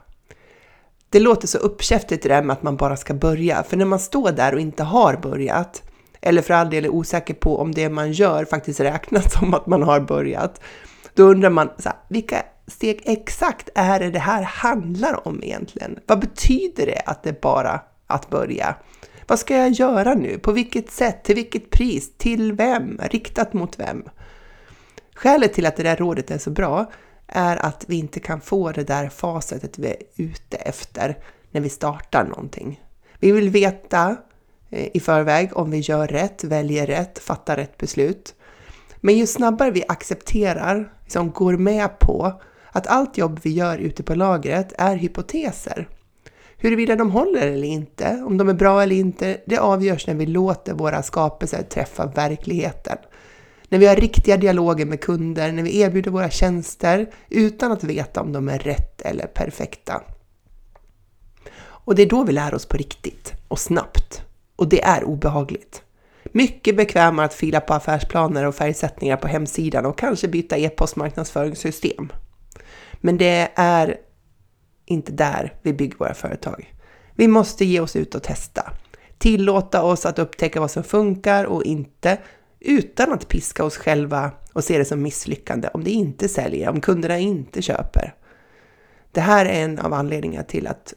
Det 1.09 1.19
låter 1.19 1.47
så 1.47 1.57
uppkäftigt 1.57 2.23
det 2.23 2.29
där 2.29 2.43
med 2.43 2.53
att 2.53 2.63
man 2.63 2.77
bara 2.77 2.97
ska 2.97 3.13
börja, 3.13 3.63
för 3.63 3.77
när 3.77 3.85
man 3.85 3.99
står 3.99 4.31
där 4.31 4.53
och 4.53 4.59
inte 4.59 4.83
har 4.83 5.17
börjat, 5.17 5.83
eller 6.27 6.41
för 6.41 6.53
all 6.53 6.69
del 6.69 6.85
är 6.85 6.89
osäker 6.89 7.33
på 7.33 7.57
om 7.57 7.71
det 7.71 7.89
man 7.89 8.11
gör 8.11 8.45
faktiskt 8.45 8.79
räknas 8.79 9.33
som 9.39 9.53
att 9.53 9.67
man 9.67 9.83
har 9.83 9.99
börjat, 9.99 10.61
då 11.13 11.23
undrar 11.23 11.49
man 11.49 11.69
så 11.77 11.89
här, 11.89 11.97
vilka 12.07 12.43
steg 12.67 13.01
exakt 13.05 13.69
är 13.75 13.99
det 13.99 14.11
det 14.11 14.19
här 14.19 14.43
handlar 14.43 15.27
om 15.27 15.43
egentligen? 15.43 15.99
Vad 16.05 16.19
betyder 16.19 16.85
det 16.85 17.01
att 17.05 17.23
det 17.23 17.29
är 17.29 17.41
bara 17.41 17.81
att 18.07 18.29
börja? 18.29 18.75
Vad 19.27 19.39
ska 19.39 19.55
jag 19.55 19.71
göra 19.71 20.13
nu? 20.13 20.39
På 20.39 20.51
vilket 20.51 20.91
sätt? 20.91 21.23
Till 21.23 21.35
vilket 21.35 21.69
pris? 21.69 22.17
Till 22.17 22.53
vem? 22.53 22.99
Riktat 23.03 23.53
mot 23.53 23.79
vem? 23.79 24.03
Skälet 25.15 25.53
till 25.53 25.65
att 25.65 25.75
det 25.75 25.83
där 25.83 25.95
rådet 25.95 26.31
är 26.31 26.37
så 26.37 26.49
bra 26.49 26.91
är 27.27 27.65
att 27.65 27.85
vi 27.87 27.95
inte 27.95 28.19
kan 28.19 28.41
få 28.41 28.71
det 28.71 28.83
där 28.83 29.09
facitet 29.09 29.79
vi 29.79 29.87
är 29.87 29.97
ute 30.15 30.57
efter 30.57 31.17
när 31.51 31.61
vi 31.61 31.69
startar 31.69 32.23
någonting. 32.23 32.81
Vi 33.19 33.31
vill 33.31 33.49
veta 33.49 34.17
Eh, 34.69 34.87
i 34.93 34.99
förväg 34.99 35.57
om 35.57 35.71
vi 35.71 35.77
gör 35.77 36.07
rätt, 36.07 36.43
väljer 36.43 36.87
rätt, 36.87 37.19
fattar 37.19 37.55
rätt 37.55 37.77
beslut. 37.77 38.35
Men 38.97 39.17
ju 39.17 39.27
snabbare 39.27 39.71
vi 39.71 39.83
accepterar, 39.87 40.93
liksom 41.03 41.31
går 41.31 41.57
med 41.57 41.99
på 41.99 42.41
att 42.71 42.87
allt 42.87 43.17
jobb 43.17 43.39
vi 43.43 43.49
gör 43.49 43.77
ute 43.77 44.03
på 44.03 44.15
lagret 44.15 44.73
är 44.77 44.95
hypoteser. 44.95 45.87
Huruvida 46.57 46.95
de 46.95 47.11
håller 47.11 47.47
eller 47.47 47.67
inte, 47.67 48.23
om 48.25 48.37
de 48.37 48.49
är 48.49 48.53
bra 48.53 48.83
eller 48.83 48.95
inte, 48.95 49.41
det 49.45 49.57
avgörs 49.57 50.07
när 50.07 50.15
vi 50.15 50.25
låter 50.25 50.73
våra 50.73 51.03
skapelser 51.03 51.63
träffa 51.63 52.05
verkligheten. 52.05 52.97
När 53.69 53.79
vi 53.79 53.87
har 53.87 53.95
riktiga 53.95 54.37
dialoger 54.37 54.85
med 54.85 55.01
kunder, 55.01 55.51
när 55.51 55.63
vi 55.63 55.79
erbjuder 55.79 56.11
våra 56.11 56.29
tjänster 56.29 57.13
utan 57.29 57.71
att 57.71 57.83
veta 57.83 58.21
om 58.21 58.31
de 58.31 58.49
är 58.49 58.59
rätt 58.59 59.01
eller 59.01 59.27
perfekta. 59.27 60.01
Och 61.59 61.95
det 61.95 62.01
är 62.01 62.09
då 62.09 62.23
vi 62.23 62.33
lär 62.33 62.53
oss 62.53 62.65
på 62.65 62.77
riktigt 62.77 63.33
och 63.47 63.59
snabbt. 63.59 64.26
Och 64.57 64.69
det 64.69 64.83
är 64.83 65.03
obehagligt. 65.03 65.83
Mycket 66.23 66.77
bekvämare 66.77 67.25
att 67.25 67.33
fila 67.33 67.59
på 67.59 67.73
affärsplaner 67.73 68.45
och 68.45 68.55
färgsättningar 68.55 69.17
på 69.17 69.27
hemsidan 69.27 69.85
och 69.85 69.97
kanske 69.97 70.27
byta 70.27 70.57
e-postmarknadsföringssystem. 70.57 72.11
Men 72.93 73.17
det 73.17 73.51
är 73.55 73.97
inte 74.85 75.11
där 75.11 75.53
vi 75.61 75.73
bygger 75.73 75.97
våra 75.97 76.13
företag. 76.13 76.73
Vi 77.15 77.27
måste 77.27 77.65
ge 77.65 77.79
oss 77.79 77.95
ut 77.95 78.15
och 78.15 78.23
testa. 78.23 78.71
Tillåta 79.17 79.83
oss 79.83 80.05
att 80.05 80.19
upptäcka 80.19 80.59
vad 80.59 80.71
som 80.71 80.83
funkar 80.83 81.45
och 81.45 81.63
inte 81.63 82.17
utan 82.59 83.13
att 83.13 83.27
piska 83.27 83.63
oss 83.63 83.77
själva 83.77 84.31
och 84.53 84.63
se 84.63 84.77
det 84.77 84.85
som 84.85 85.01
misslyckande 85.01 85.69
om 85.73 85.83
det 85.83 85.91
inte 85.91 86.29
säljer, 86.29 86.69
om 86.69 86.81
kunderna 86.81 87.17
inte 87.17 87.61
köper. 87.61 88.13
Det 89.11 89.21
här 89.21 89.45
är 89.45 89.63
en 89.63 89.79
av 89.79 89.93
anledningarna 89.93 90.43
till 90.43 90.67
att 90.67 90.93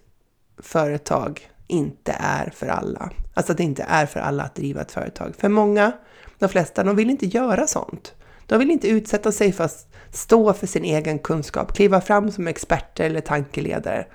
företag 0.62 1.50
inte 1.70 2.16
är 2.18 2.50
för 2.54 2.66
alla. 2.66 3.10
Alltså 3.34 3.52
att 3.52 3.58
det 3.58 3.64
inte 3.64 3.84
är 3.88 4.06
för 4.06 4.20
alla 4.20 4.42
att 4.42 4.54
driva 4.54 4.80
ett 4.80 4.92
företag. 4.92 5.34
För 5.38 5.48
många, 5.48 5.92
de 6.38 6.48
flesta, 6.48 6.84
de 6.84 6.96
vill 6.96 7.10
inte 7.10 7.26
göra 7.26 7.66
sånt. 7.66 8.14
De 8.46 8.58
vill 8.58 8.70
inte 8.70 8.88
utsätta 8.88 9.32
sig 9.32 9.52
för 9.52 9.64
att 9.64 9.86
stå 10.10 10.52
för 10.52 10.66
sin 10.66 10.84
egen 10.84 11.18
kunskap, 11.18 11.74
kliva 11.74 12.00
fram 12.00 12.30
som 12.30 12.46
experter 12.46 13.04
eller 13.04 13.20
tankeledare. 13.20 14.06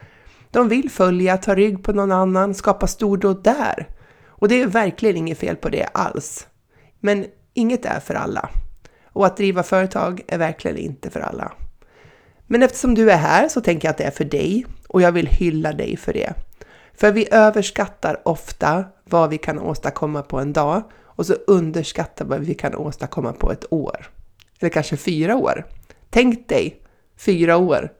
De 0.52 0.70
vill 0.70 0.92
följa, 0.92 1.38
ta 1.38 1.56
rygg 1.56 1.84
på 1.84 1.94
någon 1.94 2.12
annan, 2.12 2.54
skapa 2.54 2.88
stordåd 2.88 3.44
där. 3.44 3.88
Och 4.28 4.48
det 4.48 4.62
är 4.62 4.68
verkligen 4.68 5.18
inget 5.18 5.38
fel 5.38 5.56
på 5.56 5.70
det 5.70 5.86
alls. 5.86 6.48
Men 7.00 7.26
inget 7.54 7.86
är 7.86 8.00
för 8.00 8.14
alla. 8.14 8.50
Och 9.06 9.26
att 9.26 9.38
driva 9.38 9.64
företag 9.64 10.22
är 10.28 10.38
verkligen 10.38 10.78
inte 10.78 11.10
för 11.10 11.20
alla. 11.20 11.52
Men 12.48 12.64
eftersom 12.64 12.96
du 12.96 13.12
är 13.12 13.18
här 13.18 13.48
så 13.48 13.62
tänker 13.62 13.88
jag 13.88 13.92
att 13.92 13.98
det 13.98 14.04
är 14.04 14.12
för 14.12 14.26
dig 14.26 14.66
och 14.88 15.02
jag 15.02 15.12
vill 15.12 15.28
hylla 15.28 15.74
dig 15.74 15.98
för 15.98 16.14
det. 16.14 16.34
För 16.98 17.12
vi 17.12 17.28
överskattar 17.32 18.22
ofta 18.26 18.86
vad 19.04 19.30
vi 19.30 19.38
kan 19.38 19.60
åstadkomma 19.60 20.22
på 20.22 20.40
en 20.40 20.54
dag 20.54 20.84
och 21.04 21.26
så 21.26 21.34
underskattar 21.34 22.26
vad 22.26 22.40
vi 22.40 22.54
kan 22.54 22.76
åstadkomma 22.76 23.34
på 23.34 23.52
ett 23.52 23.74
år. 23.74 24.08
Eller 24.60 24.70
kanske 24.70 24.98
fyra 24.98 25.36
år. 25.36 25.66
Tänk 26.10 26.50
dig 26.50 26.82
fyra 27.18 27.58
år, 27.58 27.92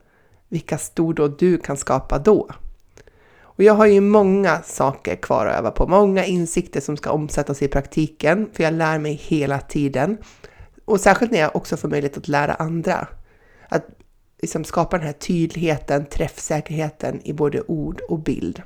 vilka 0.48 0.78
stordåd 0.78 1.36
du 1.38 1.58
kan 1.58 1.76
skapa 1.76 2.18
då. 2.18 2.50
Och 3.40 3.62
jag 3.64 3.74
har 3.74 3.86
ju 3.86 4.00
många 4.00 4.62
saker 4.62 5.16
kvar 5.16 5.46
att 5.46 5.58
öva 5.58 5.70
på, 5.70 5.86
många 5.86 6.24
insikter 6.24 6.80
som 6.80 6.96
ska 6.96 7.10
omsättas 7.10 7.62
i 7.62 7.68
praktiken, 7.68 8.50
för 8.52 8.62
jag 8.62 8.74
lär 8.74 8.98
mig 8.98 9.12
hela 9.12 9.58
tiden. 9.58 10.18
Och 10.84 11.00
särskilt 11.00 11.32
när 11.32 11.40
jag 11.40 11.56
också 11.56 11.76
får 11.76 11.88
möjlighet 11.88 12.16
att 12.16 12.28
lära 12.28 12.54
andra. 12.54 13.08
Att 13.68 13.86
liksom 14.40 14.64
skapa 14.64 14.98
den 14.98 15.06
här 15.06 15.12
tydligheten, 15.12 16.06
träffsäkerheten 16.06 17.20
i 17.24 17.32
både 17.32 17.62
ord 17.62 18.00
och 18.08 18.18
bild. 18.18 18.62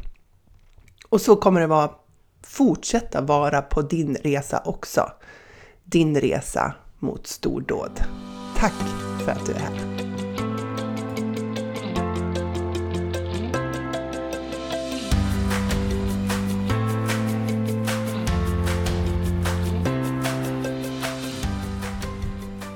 Och 1.10 1.20
så 1.20 1.36
kommer 1.36 1.60
det 1.60 1.66
vara, 1.66 1.90
fortsätta 2.42 3.20
vara 3.20 3.62
på 3.62 3.82
din 3.82 4.16
resa 4.16 4.62
också. 4.64 5.12
Din 5.84 6.20
resa 6.20 6.74
mot 6.98 7.26
stordåd. 7.26 8.00
Tack 8.56 8.72
för 9.24 9.32
att 9.32 9.46
du 9.46 9.52
är 9.52 9.58
här! 9.58 10.00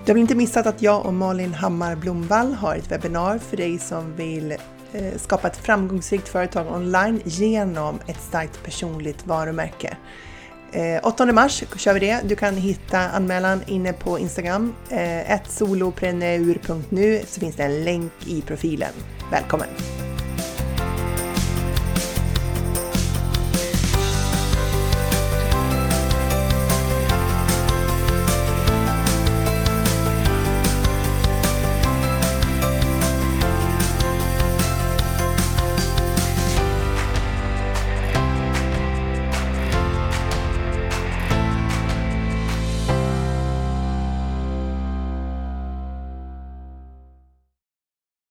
Du 0.07 0.12
har 0.12 0.18
inte 0.18 0.35
missat 0.35 0.66
att 0.66 0.83
jag 0.83 1.07
och 1.07 1.14
Malin 1.14 1.55
Hammar 1.55 1.97
Blomvall 1.97 2.53
har 2.55 2.77
ett 2.77 2.92
webbinar 2.92 3.38
för 3.38 3.57
dig 3.57 3.79
som 3.79 4.16
vill 4.16 4.57
Eh, 4.94 5.18
skapa 5.18 5.48
ett 5.48 5.57
framgångsrikt 5.57 6.28
företag 6.28 6.72
online 6.72 7.20
genom 7.24 7.98
ett 8.07 8.20
starkt 8.20 8.62
personligt 8.64 9.26
varumärke. 9.26 9.96
Eh, 10.72 11.00
8 11.02 11.33
mars 11.33 11.64
kör 11.76 11.94
vi 11.94 12.00
det. 12.00 12.20
Du 12.24 12.37
kan 12.37 12.57
hitta 12.57 12.98
anmälan 12.98 13.62
inne 13.66 13.92
på 13.92 14.18
Instagram, 14.18 14.74
eh, 14.90 15.40
solopreneur.nu, 15.48 17.20
så 17.26 17.40
finns 17.40 17.57
det 17.57 17.62
en 17.62 17.85
länk 17.85 18.12
i 18.26 18.42
profilen. 18.42 18.92
Välkommen! 19.30 20.13